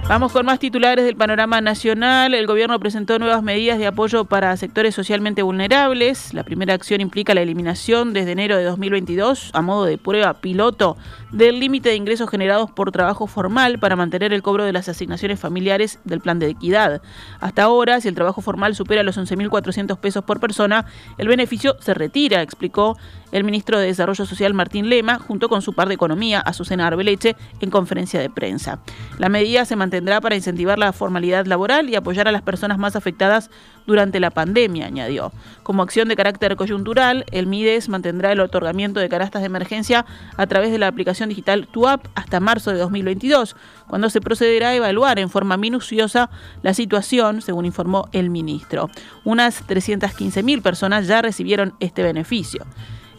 Vamos 0.09 0.31
con 0.31 0.45
más 0.45 0.59
titulares 0.59 1.03
del 1.03 1.17
panorama 1.17 1.59
nacional. 1.59 2.33
El 2.33 2.47
gobierno 2.47 2.79
presentó 2.79 3.19
nuevas 3.19 3.43
medidas 3.43 3.77
de 3.77 3.87
apoyo 3.87 4.23
para 4.23 4.55
sectores 4.55 4.95
socialmente 4.95 5.41
vulnerables. 5.41 6.33
La 6.33 6.43
primera 6.43 6.73
acción 6.73 7.01
implica 7.01 7.33
la 7.33 7.41
eliminación 7.41 8.13
desde 8.13 8.31
enero 8.31 8.55
de 8.55 8.63
2022, 8.63 9.49
a 9.51 9.61
modo 9.61 9.83
de 9.83 9.97
prueba 9.97 10.35
piloto, 10.35 10.95
del 11.33 11.59
límite 11.59 11.89
de 11.89 11.95
ingresos 11.95 12.29
generados 12.29 12.71
por 12.71 12.93
trabajo 12.93 13.27
formal 13.27 13.79
para 13.79 13.97
mantener 13.97 14.31
el 14.31 14.41
cobro 14.41 14.63
de 14.63 14.71
las 14.71 14.87
asignaciones 14.87 15.41
familiares 15.41 15.99
del 16.05 16.21
plan 16.21 16.39
de 16.39 16.47
equidad. 16.47 17.01
Hasta 17.41 17.63
ahora, 17.63 17.99
si 17.99 18.07
el 18.07 18.15
trabajo 18.15 18.39
formal 18.39 18.75
supera 18.75 19.03
los 19.03 19.17
11.400 19.17 19.97
pesos 19.99 20.23
por 20.23 20.39
persona, 20.39 20.85
el 21.17 21.27
beneficio 21.27 21.75
se 21.81 21.93
retira, 21.93 22.41
explicó 22.41 22.97
el 23.33 23.43
ministro 23.43 23.77
de 23.77 23.87
Desarrollo 23.87 24.25
Social 24.25 24.53
Martín 24.53 24.87
Lema, 24.87 25.19
junto 25.19 25.49
con 25.49 25.61
su 25.61 25.73
par 25.73 25.89
de 25.89 25.95
Economía, 25.95 26.39
Azucena 26.39 26.87
Arbeleche, 26.87 27.35
en 27.59 27.69
conferencia 27.69 28.21
de 28.21 28.29
prensa. 28.29 28.79
La 29.17 29.27
medida 29.27 29.65
se 29.65 29.75
mantendrá 29.97 30.21
para 30.21 30.35
incentivar 30.35 30.77
la 30.77 30.93
formalidad 30.93 31.47
laboral 31.47 31.89
y 31.89 31.95
apoyar 31.95 32.27
a 32.27 32.31
las 32.31 32.43
personas 32.43 32.77
más 32.77 32.95
afectadas 32.95 33.49
durante 33.87 34.19
la 34.19 34.29
pandemia, 34.29 34.85
añadió. 34.85 35.31
Como 35.63 35.81
acción 35.81 36.07
de 36.07 36.15
carácter 36.15 36.55
coyuntural, 36.55 37.25
el 37.31 37.47
MIDES 37.47 37.89
mantendrá 37.89 38.31
el 38.31 38.39
otorgamiento 38.39 38.99
de 38.99 39.09
canastas 39.09 39.41
de 39.41 39.47
emergencia 39.47 40.05
a 40.35 40.45
través 40.45 40.71
de 40.71 40.77
la 40.77 40.85
aplicación 40.85 41.29
digital 41.29 41.67
TUAP 41.67 42.05
hasta 42.13 42.39
marzo 42.39 42.69
de 42.71 42.77
2022, 42.77 43.55
cuando 43.87 44.11
se 44.11 44.21
procederá 44.21 44.69
a 44.69 44.75
evaluar 44.75 45.17
en 45.17 45.31
forma 45.31 45.57
minuciosa 45.57 46.29
la 46.61 46.75
situación, 46.75 47.41
según 47.41 47.65
informó 47.65 48.07
el 48.11 48.29
ministro. 48.29 48.91
Unas 49.23 49.65
315.000 49.67 50.61
personas 50.61 51.07
ya 51.07 51.23
recibieron 51.23 51.73
este 51.79 52.03
beneficio. 52.03 52.67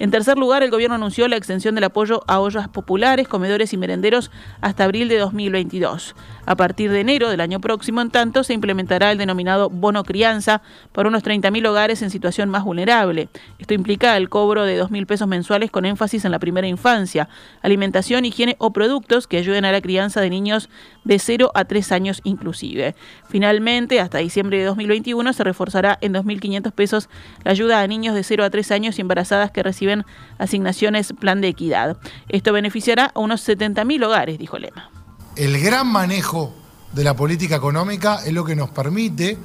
En 0.01 0.13
tercer 0.13 0.39
lugar, 0.39 0.63
el 0.63 0.71
gobierno 0.71 0.95
anunció 0.95 1.27
la 1.27 1.37
extensión 1.37 1.75
del 1.75 1.83
apoyo 1.83 2.23
a 2.29 2.39
ollas 2.39 2.69
populares, 2.69 3.27
comedores 3.27 3.73
y 3.73 3.77
merenderos 3.77 4.31
hasta 4.61 4.85
abril 4.85 5.09
de 5.09 5.19
2022. 5.19 6.15
A 6.47 6.57
partir 6.57 6.93
de 6.93 7.01
enero 7.01 7.29
del 7.29 7.41
año 7.41 7.61
próximo, 7.61 8.01
en 8.01 8.11
tanto, 8.11 8.45
se 8.45 8.55
implementará 8.55 9.11
el 9.11 9.19
denominado 9.19 9.71
bono 9.71 10.05
crianza 10.05 10.63
para 10.93 11.09
unos 11.09 11.25
30.000 11.25 11.67
hogares 11.67 12.01
en 12.03 12.11
situación 12.11 12.49
más 12.49 12.63
vulnerable. 12.63 13.29
Esto 13.59 13.75
implica 13.75 14.17
el 14.17 14.29
cobro 14.29 14.65
de 14.65 14.81
2.000 14.81 15.07
pesos 15.07 15.27
mensuales 15.27 15.71
con 15.73 15.85
énfasis 15.85 16.25
en 16.25 16.31
la 16.31 16.39
primera 16.39 16.69
infancia, 16.69 17.29
alimentación, 17.61 18.25
higiene 18.25 18.55
o 18.59 18.73
productos 18.73 19.27
que 19.27 19.39
ayuden 19.39 19.65
a 19.65 19.73
la 19.73 19.81
crianza 19.81 20.21
de 20.21 20.31
niños 20.31 20.71
de 21.09 21.19
0 21.19 21.51
a 21.55 21.65
3 21.65 21.91
años 21.93 22.21
inclusive. 22.23 22.95
Finalmente, 23.29 23.99
hasta 23.99 24.19
diciembre 24.19 24.59
de 24.59 24.65
2021 24.65 25.33
se 25.33 25.43
reforzará 25.43 25.99
en 26.03 26.13
2.500 26.13 26.71
pesos 26.73 27.09
la 27.45 27.51
ayuda 27.51 27.81
a 27.81 27.87
niños 27.87 28.15
de 28.15 28.23
0 28.23 28.45
a 28.45 28.51
3 28.51 28.71
años 28.71 28.99
y 28.99 29.01
embarazadas 29.01 29.51
que 29.51 29.63
reciben 29.63 30.05
asignaciones 30.39 31.15
plan 31.19 31.41
de 31.41 31.49
equidad. 31.49 31.97
Esto 32.29 32.53
beneficiará 32.53 33.11
a 33.15 33.21
unos 33.21 33.49
70.000 33.49 34.05
hogares, 34.05 34.39
dijo 34.39 34.59
Lema. 34.59 34.91
El 35.35 35.59
gran 35.61 35.87
manejo 35.87 36.55
de 36.93 37.05
la 37.05 37.17
política 37.17 37.57
económica 37.57 38.21
es 38.27 38.33
lo 38.33 38.45
que 38.45 38.55
nos 38.55 38.71
permite 38.71 39.39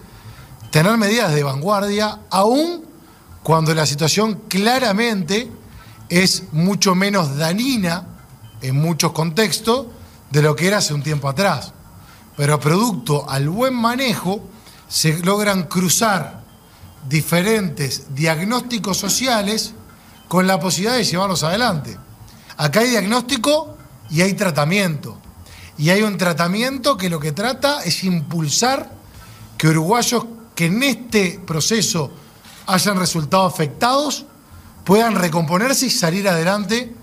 tener 0.69 0.97
medidas 0.97 1.33
de 1.33 1.43
vanguardia, 1.43 2.19
aún 2.29 2.83
cuando 3.41 3.73
la 3.73 3.85
situación 3.85 4.41
claramente 4.49 5.49
es 6.09 6.51
mucho 6.51 6.93
menos 6.93 7.37
dañina 7.37 8.07
en 8.61 8.75
muchos 8.75 9.13
contextos 9.13 9.87
de 10.33 10.41
lo 10.41 10.55
que 10.55 10.67
era 10.67 10.79
hace 10.79 10.95
un 10.95 11.03
tiempo 11.03 11.29
atrás. 11.29 11.73
Pero 12.35 12.59
producto 12.59 13.29
al 13.29 13.47
buen 13.49 13.75
manejo 13.75 14.41
se 14.87 15.19
logran 15.19 15.63
cruzar 15.63 16.41
diferentes 17.07 18.15
diagnósticos 18.15 18.97
sociales 18.97 19.75
con 20.27 20.47
la 20.47 20.59
posibilidad 20.59 20.97
de 20.97 21.03
llevarlos 21.03 21.43
adelante. 21.43 21.95
Acá 22.57 22.79
hay 22.79 22.89
diagnóstico 22.89 23.77
y 24.09 24.21
hay 24.21 24.33
tratamiento. 24.33 25.19
Y 25.77 25.91
hay 25.91 26.01
un 26.01 26.17
tratamiento 26.17 26.97
que 26.97 27.11
lo 27.11 27.19
que 27.19 27.31
trata 27.31 27.83
es 27.83 28.03
impulsar 28.03 28.91
que 29.55 29.67
uruguayos 29.67 30.25
que 30.55 30.65
en 30.65 30.81
este 30.81 31.39
proceso 31.45 32.11
hayan 32.65 32.97
resultado 32.97 33.45
afectados 33.45 34.25
puedan 34.83 35.13
recomponerse 35.13 35.85
y 35.85 35.89
salir 35.91 36.27
adelante. 36.27 36.95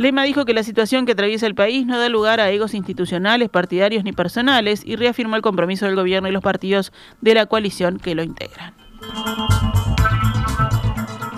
Lema 0.00 0.22
dijo 0.22 0.46
que 0.46 0.54
la 0.54 0.62
situación 0.62 1.04
que 1.04 1.12
atraviesa 1.12 1.46
el 1.46 1.54
país 1.54 1.84
no 1.84 1.98
da 1.98 2.08
lugar 2.08 2.40
a 2.40 2.50
egos 2.50 2.72
institucionales, 2.72 3.50
partidarios 3.50 4.02
ni 4.02 4.12
personales 4.12 4.80
y 4.82 4.96
reafirmó 4.96 5.36
el 5.36 5.42
compromiso 5.42 5.84
del 5.84 5.94
gobierno 5.94 6.26
y 6.26 6.32
los 6.32 6.42
partidos 6.42 6.90
de 7.20 7.34
la 7.34 7.44
coalición 7.44 7.98
que 7.98 8.14
lo 8.14 8.22
integran. 8.22 8.72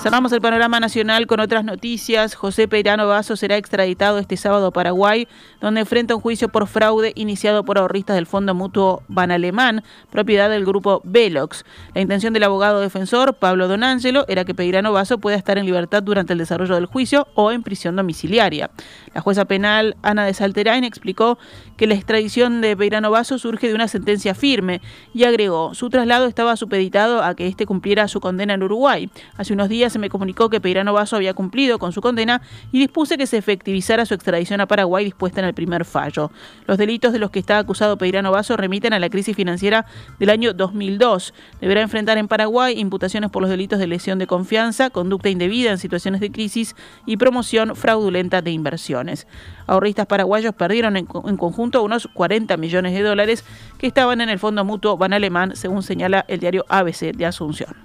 Cerramos 0.03 0.33
el 0.33 0.41
panorama 0.41 0.81
nacional 0.81 1.29
con 1.29 1.38
otras 1.38 1.65
noticias. 1.65 2.35
José 2.35 2.67
Peirano 2.67 3.07
Vaso 3.07 3.37
será 3.37 3.57
extraditado 3.57 4.19
este 4.19 4.37
sábado 4.37 4.67
a 4.67 4.71
Paraguay, 4.73 5.29
donde 5.61 5.83
enfrenta 5.83 6.17
un 6.17 6.21
juicio 6.21 6.49
por 6.49 6.67
fraude 6.67 7.12
iniciado 7.15 7.65
por 7.65 7.79
ahorristas 7.79 8.17
del 8.17 8.27
Fondo 8.27 8.53
Mutuo 8.53 9.05
Banalemán, 9.07 9.85
propiedad 10.11 10.51
del 10.51 10.65
grupo 10.65 11.03
Velox. 11.05 11.65
La 11.95 12.01
intención 12.01 12.33
del 12.33 12.43
abogado 12.43 12.81
defensor, 12.81 13.35
Pablo 13.35 13.69
Donangelo, 13.69 14.25
era 14.27 14.45
que 14.45 14.57
Peirano 14.57 14.93
Vaso 14.93 15.19
pueda 15.19 15.37
estar 15.37 15.57
en 15.57 15.67
libertad 15.67 16.03
durante 16.03 16.33
el 16.33 16.41
desarrollo 16.41 16.75
del 16.75 16.87
juicio 16.87 17.29
o 17.37 17.53
en 17.53 17.62
prisión 17.62 17.95
domiciliaria. 17.95 18.73
La 19.15 19.21
jueza 19.21 19.45
penal, 19.45 19.97
Ana 20.03 20.25
de 20.25 20.35
Salterain, 20.35 20.83
explicó 20.83 21.38
que 21.77 21.87
la 21.87 21.95
extradición 21.95 22.61
de 22.61 22.77
Peirano 22.77 23.12
Vaso 23.12 23.38
surge 23.38 23.69
de 23.69 23.75
una 23.77 23.87
sentencia 23.87 24.35
firme 24.35 24.81
y 25.15 25.23
agregó, 25.23 25.75
su 25.75 25.91
traslado 25.91 26.27
estaba 26.27 26.57
supeditado 26.57 27.23
a 27.23 27.37
que 27.37 27.47
éste 27.47 27.67
cumpliera 27.67 28.09
su 28.09 28.19
condena 28.19 28.55
en 28.55 28.65
Uruguay. 28.65 29.09
Hace 29.37 29.53
unos 29.53 29.69
días 29.69 29.91
se 29.92 29.98
me 29.98 30.09
comunicó 30.09 30.50
que 30.50 30.61
Peirano 30.61 30.92
Vaso 30.92 31.16
había 31.16 31.35
cumplido 31.35 31.78
con 31.78 31.92
su 31.92 32.00
condena 32.00 32.42
y 32.72 32.81
dispuse 32.81 33.16
que 33.16 33.26
se 33.26 33.37
efectivizara 33.38 34.05
su 34.07 34.14
extradición 34.14 34.61
a 34.61 34.66
Paraguay 34.66 35.05
dispuesta 35.05 35.40
en 35.40 35.46
el 35.46 35.55
primer 35.55 35.85
fallo. 35.85 36.31
Los 36.66 36.78
delitos 36.78 37.12
de 37.12 37.18
los 37.18 37.31
que 37.31 37.38
está 37.38 37.59
acusado 37.59 37.98
Peirano 37.98 38.33
Vaso 38.33 38.57
remiten 38.57 38.92
a 38.92 38.98
la 38.98 39.11
crisis 39.11 39.37
financiera 39.37 39.87
del 40.18 40.31
año 40.31 40.52
2002. 40.52 41.35
Deberá 41.61 41.83
enfrentar 41.83 42.18
en 42.18 42.28
Paraguay 42.28 42.78
imputaciones 42.78 43.31
por 43.31 43.42
los 43.42 43.50
delitos 43.50 43.78
de 43.78 43.87
lesión 43.87 44.18
de 44.18 44.26
confianza, 44.26 44.90
conducta 44.90 45.28
indebida 45.28 45.70
en 45.70 45.78
situaciones 45.78 46.20
de 46.20 46.33
crisis 46.33 46.74
y 47.07 47.16
promoción 47.16 47.76
fraudulenta 47.76 48.42
de 48.42 48.50
inversiones. 48.50 49.26
Ahorristas 49.66 50.07
paraguayos 50.07 50.55
perdieron 50.55 50.96
en, 50.96 51.07
en 51.24 51.37
conjunto 51.37 51.83
unos 51.83 52.09
40 52.12 52.57
millones 52.57 52.94
de 52.94 53.02
dólares 53.02 53.44
que 53.78 53.87
estaban 53.87 54.20
en 54.20 54.28
el 54.28 54.38
Fondo 54.38 54.64
Mutuo 54.64 54.96
Ban 54.96 55.12
Alemán, 55.12 55.55
según 55.55 55.83
señala 55.83 56.24
el 56.28 56.40
diario 56.40 56.64
ABC 56.68 57.12
de 57.14 57.26
Asunción. 57.26 57.76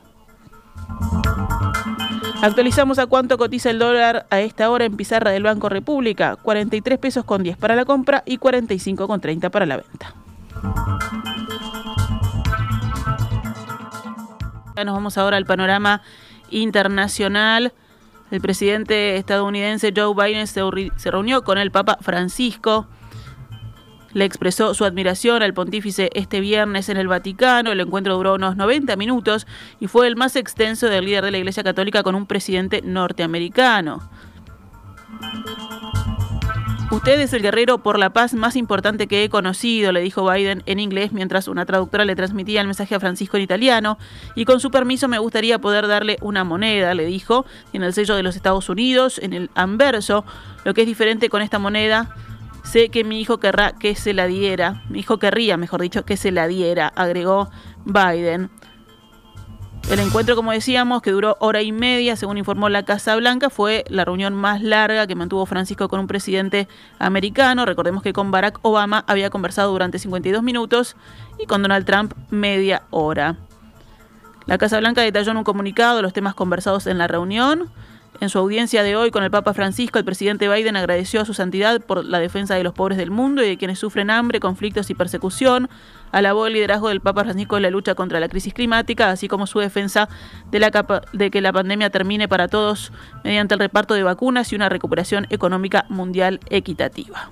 Actualizamos 2.42 3.00
a 3.00 3.08
cuánto 3.08 3.38
cotiza 3.38 3.72
el 3.72 3.80
dólar 3.80 4.28
a 4.30 4.40
esta 4.42 4.70
hora 4.70 4.86
en 4.86 4.96
pizarra 4.96 5.32
del 5.32 5.44
Banco 5.44 5.70
República. 5.70 6.36
43 6.36 7.00
pesos 7.00 7.26
con 7.26 7.42
10 7.42 7.58
para 7.58 7.76
la 7.76 7.84
compra 7.84 8.24
y 8.26 8.38
45 8.38 9.08
con 9.08 9.20
30 9.20 9.50
para 9.50 9.66
la 9.66 9.78
venta. 9.78 10.14
Nos 14.76 14.94
vamos 14.94 15.18
ahora 15.18 15.38
al 15.38 15.46
panorama 15.46 16.04
internacional. 16.52 17.74
El 18.30 18.42
presidente 18.42 19.16
estadounidense 19.18 19.92
Joe 19.96 20.14
Biden 20.14 20.46
se 20.46 21.12
reunió 21.12 21.44
con 21.44 21.58
el 21.58 21.72
Papa 21.72 21.98
Francisco 22.02 22.88
le 24.14 24.26
expresó 24.26 24.74
su 24.74 24.86
admiración 24.86 25.44
al 25.44 25.54
pontífice 25.54 26.10
este 26.14 26.40
viernes 26.40 26.90
en 26.90 26.98
el 26.98 27.08
Vaticano. 27.08 27.72
El 27.72 27.80
encuentro 27.80 28.16
duró 28.16 28.36
unos 28.36 28.56
90 28.56 28.96
minutos 28.96 29.48
y 29.80 29.88
fue 29.88 30.08
el 30.08 30.16
más 30.16 30.36
extenso 30.36 30.88
del 30.88 31.06
líder 31.06 31.24
de 31.24 31.32
la 31.32 31.38
Iglesia 31.38 31.64
Católica 31.64 32.04
con 32.04 32.16
un 32.16 32.26
presidente 32.26 32.82
norteamericano. 32.84 34.02
Usted 36.90 37.20
es 37.20 37.34
el 37.34 37.42
guerrero 37.42 37.80
por 37.80 38.00
la 38.00 38.12
paz 38.12 38.34
más 38.34 38.56
importante 38.56 39.08
que 39.08 39.26
he 39.26 39.30
conocido, 39.30 39.92
le 39.92 40.00
dijo 40.00 40.30
Biden 40.30 40.64
en 40.66 40.80
inglés 40.80 41.12
mientras 41.12 41.50
una 41.50 41.66
traductora 41.66 42.06
le 42.06 42.16
transmitía 42.16 42.62
el 42.62 42.68
mensaje 42.68 42.96
a 42.96 43.00
Francisco 43.02 43.36
en 43.36 43.44
italiano. 43.44 43.98
Y 44.36 44.46
con 44.46 44.62
su 44.62 44.72
permiso 44.72 45.10
me 45.10 45.20
gustaría 45.20 45.60
poder 45.60 45.88
darle 45.88 46.18
una 46.22 46.46
moneda, 46.46 46.94
le 46.94 47.06
dijo. 47.06 47.46
Tiene 47.72 47.88
el 47.88 47.94
sello 47.94 48.16
de 48.16 48.24
los 48.24 48.38
Estados 48.38 48.70
Unidos 48.70 49.20
en 49.22 49.34
el 49.34 49.50
anverso. 49.54 50.24
Lo 50.64 50.74
que 50.74 50.82
es 50.82 50.88
diferente 50.88 51.28
con 51.28 51.42
esta 51.42 51.60
moneda 51.60 52.16
Sé 52.64 52.90
que 52.90 53.04
mi 53.04 53.22
hijo 53.22 53.40
querrá 53.40 53.74
que 53.74 53.96
se 53.96 54.14
la 54.14 54.28
diera, 54.28 54.84
mi 54.90 55.00
hijo 55.00 55.20
querría, 55.20 55.58
mejor 55.58 55.82
dicho, 55.82 56.04
que 56.06 56.18
se 56.18 56.32
la 56.32 56.48
diera, 56.48 56.88
agregó 56.88 57.50
Biden. 57.86 58.50
El 59.90 60.02
encuentro, 60.02 60.36
como 60.36 60.52
decíamos, 60.52 61.02
que 61.02 61.12
duró 61.12 61.38
hora 61.40 61.62
y 61.62 61.72
media, 61.72 62.18
según 62.18 62.38
informó 62.38 62.68
la 62.68 62.84
Casa 62.84 63.16
Blanca, 63.16 63.50
fue 63.50 63.86
la 63.88 64.04
reunión 64.04 64.34
más 64.34 64.62
larga 64.62 65.08
que 65.08 65.16
mantuvo 65.16 65.46
Francisco 65.46 65.88
con 65.88 66.02
un 66.02 66.08
presidente 66.08 66.68
americano. 67.00 67.66
Recordemos 67.66 68.04
que 68.04 68.12
con 68.12 68.30
Barack 68.30 68.60
Obama 68.64 69.06
había 69.08 69.30
conversado 69.30 69.72
durante 69.72 69.98
52 69.98 70.44
minutos 70.44 70.98
y 71.40 71.46
con 71.46 71.62
Donald 71.62 71.86
Trump 71.86 72.14
media 72.30 72.84
hora. 72.90 73.38
La 74.46 74.58
Casa 74.58 74.78
Blanca 74.80 75.02
detalló 75.02 75.32
en 75.32 75.38
un 75.38 75.44
comunicado 75.46 76.02
los 76.02 76.12
temas 76.12 76.36
conversados 76.36 76.86
en 76.88 76.98
la 76.98 77.08
reunión. 77.08 77.72
En 78.20 78.30
su 78.30 78.40
audiencia 78.40 78.82
de 78.82 78.96
hoy 78.96 79.12
con 79.12 79.24
el 79.24 79.30
Papa 79.30 79.54
Francisco, 79.54 80.00
el 80.00 80.06
presidente 80.06 80.50
Biden 80.50 80.76
agradeció 80.76 81.22
a 81.22 81.26
su 81.26 81.36
santidad 81.36 81.82
por 81.82 82.04
la 82.04 82.18
defensa 82.20 82.56
de 82.56 82.64
los 82.64 82.74
pobres 82.74 82.98
del 82.98 83.12
mundo 83.12 83.44
y 83.44 83.48
de 83.48 83.58
quienes 83.58 83.78
sufren 83.78 84.10
hambre, 84.10 84.40
conflictos 84.40 84.90
y 84.90 84.96
persecución. 84.96 85.70
Alabó 86.12 86.48
el 86.48 86.54
liderazgo 86.54 86.90
del 86.90 87.00
Papa 87.00 87.24
Francisco 87.26 87.58
en 87.58 87.64
la 87.64 87.70
lucha 87.70 87.94
contra 87.94 88.20
la 88.20 88.28
crisis 88.28 88.56
climática, 88.56 89.12
así 89.12 89.28
como 89.28 89.46
su 89.46 89.60
defensa 89.60 90.10
de, 90.50 90.72
de 91.14 91.30
que 91.30 91.42
la 91.42 91.54
pandemia 91.54 91.92
termine 91.92 92.28
para 92.28 92.48
todos 92.48 92.92
mediante 93.24 93.54
el 93.54 93.60
reparto 93.60 93.94
de 93.94 94.02
vacunas 94.02 94.52
y 94.52 94.56
una 94.56 94.70
recuperación 94.70 95.28
económica 95.30 95.86
mundial 95.90 96.40
equitativa. 96.50 97.30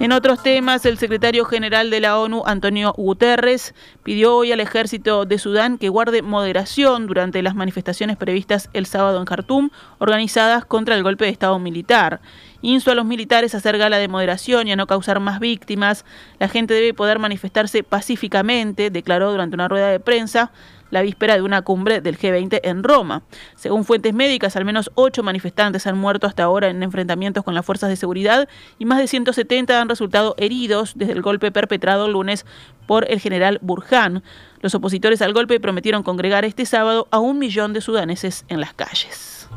En 0.00 0.12
otros 0.12 0.42
temas, 0.42 0.84
el 0.84 0.98
secretario 0.98 1.46
general 1.46 1.88
de 1.88 2.00
la 2.00 2.18
ONU, 2.18 2.42
Antonio 2.44 2.92
Guterres, 2.94 3.74
pidió 4.04 4.36
hoy 4.36 4.52
al 4.52 4.60
ejército 4.60 5.24
de 5.24 5.38
Sudán 5.38 5.78
que 5.78 5.88
guarde 5.88 6.22
moderación 6.22 7.08
durante 7.08 7.42
las 7.42 7.56
manifestaciones 7.56 8.16
previstas 8.16 8.70
el 8.72 8.86
sábado 8.86 9.18
en 9.18 9.24
Jartum, 9.24 9.70
organizadas 9.98 10.64
contra 10.64 10.94
el 10.94 11.02
golpe 11.02 11.24
de 11.24 11.32
Estado 11.32 11.58
militar. 11.58 12.20
Insto 12.60 12.92
a 12.92 12.94
los 12.94 13.06
militares 13.06 13.54
a 13.54 13.58
hacer 13.58 13.76
gala 13.78 13.98
de 13.98 14.08
moderación 14.08 14.68
y 14.68 14.72
a 14.72 14.76
no 14.76 14.86
causar 14.86 15.20
más 15.20 15.40
víctimas. 15.40 16.04
La 16.38 16.48
gente 16.48 16.74
debe 16.74 16.94
poder 16.94 17.18
manifestarse 17.18 17.82
pacíficamente, 17.82 18.90
declaró 18.90 19.32
durante 19.32 19.56
una 19.56 19.68
rueda 19.68 19.88
de 19.88 20.00
prensa 20.00 20.52
la 20.94 21.02
víspera 21.02 21.34
de 21.34 21.42
una 21.42 21.62
cumbre 21.62 22.00
del 22.00 22.16
G20 22.16 22.60
en 22.62 22.84
Roma. 22.84 23.22
Según 23.56 23.84
fuentes 23.84 24.14
médicas, 24.14 24.54
al 24.54 24.64
menos 24.64 24.92
ocho 24.94 25.24
manifestantes 25.24 25.88
han 25.88 25.98
muerto 25.98 26.28
hasta 26.28 26.44
ahora 26.44 26.68
en 26.68 26.82
enfrentamientos 26.84 27.42
con 27.42 27.54
las 27.54 27.66
fuerzas 27.66 27.90
de 27.90 27.96
seguridad 27.96 28.48
y 28.78 28.84
más 28.84 28.98
de 28.98 29.08
170 29.08 29.80
han 29.80 29.88
resultado 29.88 30.36
heridos 30.38 30.92
desde 30.94 31.12
el 31.12 31.20
golpe 31.20 31.50
perpetrado 31.50 32.06
el 32.06 32.12
lunes 32.12 32.46
por 32.86 33.10
el 33.10 33.20
general 33.20 33.58
Burhan. 33.62 34.22
Los 34.60 34.74
opositores 34.74 35.22
al 35.22 35.32
golpe 35.32 35.60
prometieron 35.60 36.02
congregar 36.02 36.44
este 36.44 36.66
sábado 36.66 37.08
a 37.10 37.18
un 37.18 37.38
millón 37.38 37.72
de 37.72 37.80
sudaneses 37.80 38.44
en 38.48 38.60
las 38.60 38.74
calles. 38.74 39.48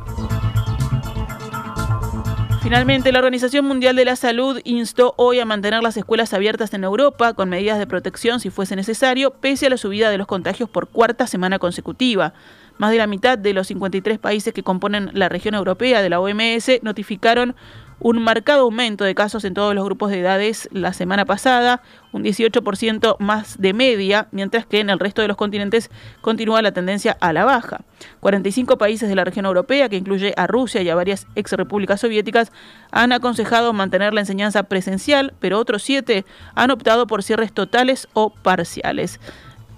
Finalmente, 2.68 3.13
la 3.13 3.20
Organización 3.20 3.63
Mundial 3.63 3.96
de 3.96 4.04
la 4.04 4.18
Salud 4.18 4.60
instó 4.66 5.13
hoy 5.16 5.40
a 5.40 5.46
mantener 5.46 5.82
las 5.82 5.96
escuelas 5.96 6.34
abiertas 6.34 6.74
en 6.74 6.84
Europa 6.84 7.34
con 7.34 7.48
medidas 7.48 7.80
de 7.80 7.88
protección 7.88 8.42
si 8.42 8.50
fuese 8.50 8.76
necesario, 8.76 9.32
pese 9.32 9.68
a 9.68 9.70
la 9.70 9.78
subida 9.78 10.10
de 10.10 10.18
los 10.18 10.28
contagios 10.28 10.70
por 10.70 10.90
cuarta 10.90 11.28
semana 11.28 11.60
consecutiva. 11.60 12.34
Más 12.78 12.92
de 12.92 12.98
la 12.98 13.08
mitad 13.08 13.38
de 13.38 13.54
los 13.54 13.68
53 13.68 14.20
países 14.20 14.54
que 14.54 14.63
componen 14.63 15.12
la 15.13 15.30
región 15.30 15.56
europea 15.56 16.02
de 16.02 16.10
la 16.10 16.20
OMS 16.20 16.82
notificaron 16.82 17.56
un 18.00 18.22
marcado 18.22 18.62
aumento 18.62 19.04
de 19.04 19.16
casos 19.16 19.44
en 19.44 19.54
todos 19.54 19.74
los 19.74 19.84
grupos 19.84 20.12
de 20.12 20.20
edades 20.20 20.70
la 20.72 20.94
semana 20.94 21.26
pasada, 21.26 21.82
un 22.12 22.24
18% 22.24 23.18
más 23.20 23.60
de 23.60 23.74
media, 23.74 24.28
mientras 24.32 24.66
que 24.66 24.80
en 24.80 24.90
el 24.90 25.00
resto 25.00 25.22
de 25.22 25.28
los 25.28 25.38
continentes 25.38 25.90
continúa 26.22 26.62
la 26.62 26.72
tendencia 26.72 27.18
a 27.20 27.34
la 27.34 27.46
baja. 27.46 27.82
45 28.20 28.78
países 28.78 29.10
de 29.10 29.16
la 29.16 29.24
región 29.24 29.46
europea, 29.46 29.90
que 29.90 29.98
incluye 29.98 30.34
a 30.38 30.48
Rusia 30.48 30.82
y 30.82 30.90
a 30.90 30.96
varias 30.96 31.28
ex 31.36 31.52
repúblicas 31.54 32.02
soviéticas, 32.02 32.52
han 32.92 33.12
aconsejado 33.12 33.74
mantener 33.74 34.14
la 34.14 34.22
enseñanza 34.22 34.64
presencial, 34.64 35.34
pero 35.40 35.60
otros 35.60 35.84
siete 35.84 36.26
han 36.56 36.72
optado 36.72 37.08
por 37.08 37.24
cierres 37.24 37.52
totales 37.52 38.08
o 38.14 38.30
parciales. 38.30 39.20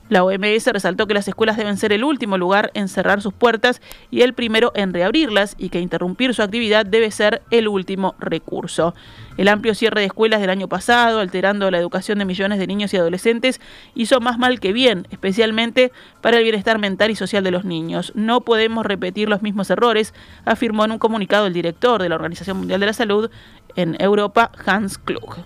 La 0.10 0.24
OMS 0.24 0.66
resaltó 0.66 1.06
que 1.06 1.14
las 1.14 1.28
escuelas 1.28 1.56
deben 1.56 1.78
ser 1.78 1.94
el 1.94 2.04
último 2.04 2.38
lugar 2.38 2.72
en 2.74 2.88
cerrar 2.88 3.22
sus 3.22 3.32
puertas 3.32 3.80
y 4.10 4.22
el 4.22 4.34
primero 4.34 4.72
en 4.74 4.92
reabrirlas 4.92 5.56
y 5.60 5.70
que 5.70 5.80
interrumpir 5.80 6.34
su 6.34 6.42
actividad 6.42 6.84
debe 6.86 7.12
ser 7.12 7.44
el 7.52 7.68
último 7.68 8.16
recurso. 8.20 8.96
El 9.38 9.48
amplio 9.48 9.76
cierre 9.76 10.02
de 10.02 10.08
escuelas 10.08 10.42
del 10.42 10.50
año 10.50 10.68
pasado, 10.68 11.20
alterando 11.20 11.70
la 11.70 11.78
educación 11.78 12.18
de 12.18 12.26
millones 12.26 12.58
de 12.58 12.66
niños 12.66 12.94
y 12.94 12.98
adolescentes, 12.98 13.62
hizo 13.94 14.20
más 14.20 14.40
mal 14.40 14.60
que 14.60 14.74
bien, 14.74 15.08
especialmente 15.12 15.92
para 16.22 16.38
el 16.38 16.44
bienestar 16.44 16.80
mental 16.80 17.12
y 17.12 17.16
social 17.16 17.44
de 17.44 17.52
los 17.52 17.64
niños. 17.64 18.12
No 18.16 18.42
podemos 18.42 18.88
repetir 18.88 19.30
los 19.30 19.44
mismos 19.44 19.70
errores, 19.70 20.16
afirmó 20.44 20.86
en 20.86 20.94
un 20.94 21.00
comunicado 21.00 21.46
el 21.46 21.54
director 21.54 22.02
de 22.02 22.10
la 22.10 22.16
Organización 22.16 22.58
Mundial 22.58 22.80
de 22.80 22.88
la 22.88 22.94
Salud 22.94 23.30
en 23.76 23.96
Europa, 24.02 24.52
Hans 24.66 24.98
Klug. 24.98 25.38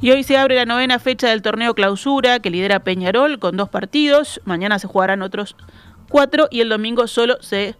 Y 0.00 0.12
hoy 0.12 0.22
se 0.22 0.36
abre 0.36 0.54
la 0.54 0.64
novena 0.64 1.00
fecha 1.00 1.28
del 1.28 1.42
torneo 1.42 1.74
clausura 1.74 2.38
que 2.38 2.50
lidera 2.50 2.80
Peñarol 2.80 3.40
con 3.40 3.56
dos 3.56 3.68
partidos. 3.68 4.40
Mañana 4.44 4.78
se 4.78 4.86
jugarán 4.86 5.22
otros 5.22 5.56
cuatro 6.08 6.46
y 6.50 6.60
el 6.60 6.68
domingo 6.68 7.06
solo 7.08 7.36
se 7.40 7.76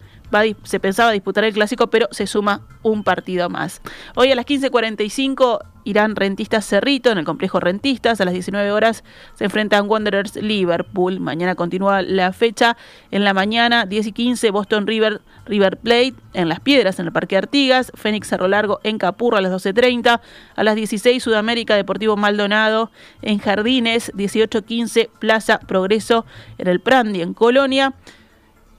se 0.63 0.79
pensaba 0.79 1.11
disputar 1.11 1.43
el 1.43 1.53
clásico, 1.53 1.87
pero 1.87 2.07
se 2.11 2.27
suma 2.27 2.61
un 2.83 3.03
partido 3.03 3.49
más. 3.49 3.81
Hoy 4.15 4.31
a 4.31 4.35
las 4.35 4.45
15.45 4.45 5.59
irán 5.83 6.15
Rentistas 6.15 6.65
Cerrito 6.65 7.11
en 7.11 7.17
el 7.17 7.25
complejo 7.25 7.59
Rentistas. 7.59 8.21
A 8.21 8.25
las 8.25 8.33
19 8.33 8.71
horas 8.71 9.03
se 9.35 9.45
enfrentan 9.45 9.89
Wanderers 9.89 10.35
Liverpool. 10.35 11.19
Mañana 11.19 11.55
continúa 11.55 12.01
la 12.01 12.33
fecha. 12.33 12.77
En 13.11 13.23
la 13.23 13.33
mañana, 13.33 13.85
10 13.85 14.07
y 14.07 14.11
15, 14.11 14.51
Boston 14.51 14.87
River, 14.87 15.21
River 15.45 15.77
Plate 15.77 16.15
en 16.33 16.49
Las 16.49 16.59
Piedras, 16.59 16.99
en 16.99 17.07
el 17.07 17.11
Parque 17.11 17.37
Artigas. 17.37 17.91
Fénix 17.95 18.27
Cerro 18.27 18.47
Largo 18.47 18.79
en 18.83 18.97
Capurro 18.97 19.37
a 19.37 19.41
las 19.41 19.51
12.30. 19.51 20.21
A 20.55 20.63
las 20.63 20.75
16, 20.75 21.21
Sudamérica 21.21 21.75
Deportivo 21.75 22.17
Maldonado 22.17 22.91
en 23.21 23.39
Jardines. 23.39 24.11
18.15, 24.13 25.09
Plaza 25.19 25.59
Progreso 25.59 26.25
en 26.57 26.67
el 26.67 26.79
Prandi 26.79 27.21
en 27.21 27.33
Colonia 27.33 27.93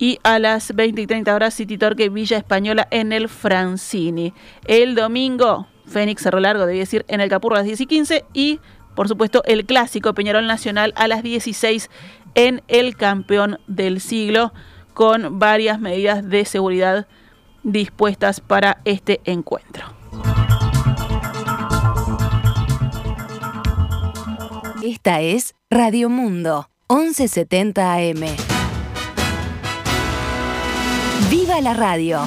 y 0.00 0.18
a 0.22 0.38
las 0.38 0.74
20 0.74 1.02
y 1.02 1.06
30 1.06 1.34
horas 1.34 1.54
City 1.54 1.76
Torque 1.76 2.08
Villa 2.08 2.38
Española 2.38 2.88
en 2.90 3.12
el 3.12 3.28
Francini. 3.28 4.32
El 4.66 4.94
domingo, 4.94 5.66
Fénix 5.90 6.22
Cerro 6.22 6.40
Largo, 6.40 6.66
debía 6.66 6.82
decir, 6.82 7.04
en 7.08 7.20
el 7.20 7.28
Capurro 7.28 7.56
a 7.56 7.58
las 7.58 7.66
10 7.66 7.80
y 7.80 7.86
15 7.86 8.24
y, 8.32 8.60
por 8.94 9.08
supuesto, 9.08 9.42
el 9.44 9.66
clásico 9.66 10.14
Peñarol 10.14 10.46
Nacional 10.46 10.92
a 10.96 11.08
las 11.08 11.22
16 11.22 11.90
en 12.34 12.62
el 12.68 12.96
campeón 12.96 13.58
del 13.66 14.00
siglo 14.00 14.52
con 14.94 15.38
varias 15.38 15.80
medidas 15.80 16.28
de 16.28 16.44
seguridad 16.44 17.06
dispuestas 17.62 18.40
para 18.40 18.80
este 18.84 19.20
encuentro. 19.24 19.84
Esta 24.82 25.20
es 25.20 25.54
Radio 25.68 26.08
Mundo, 26.08 26.70
1170 26.88 27.94
AM. 27.94 28.24
¡Viva 31.30 31.60
la 31.60 31.74
radio! 31.74 32.26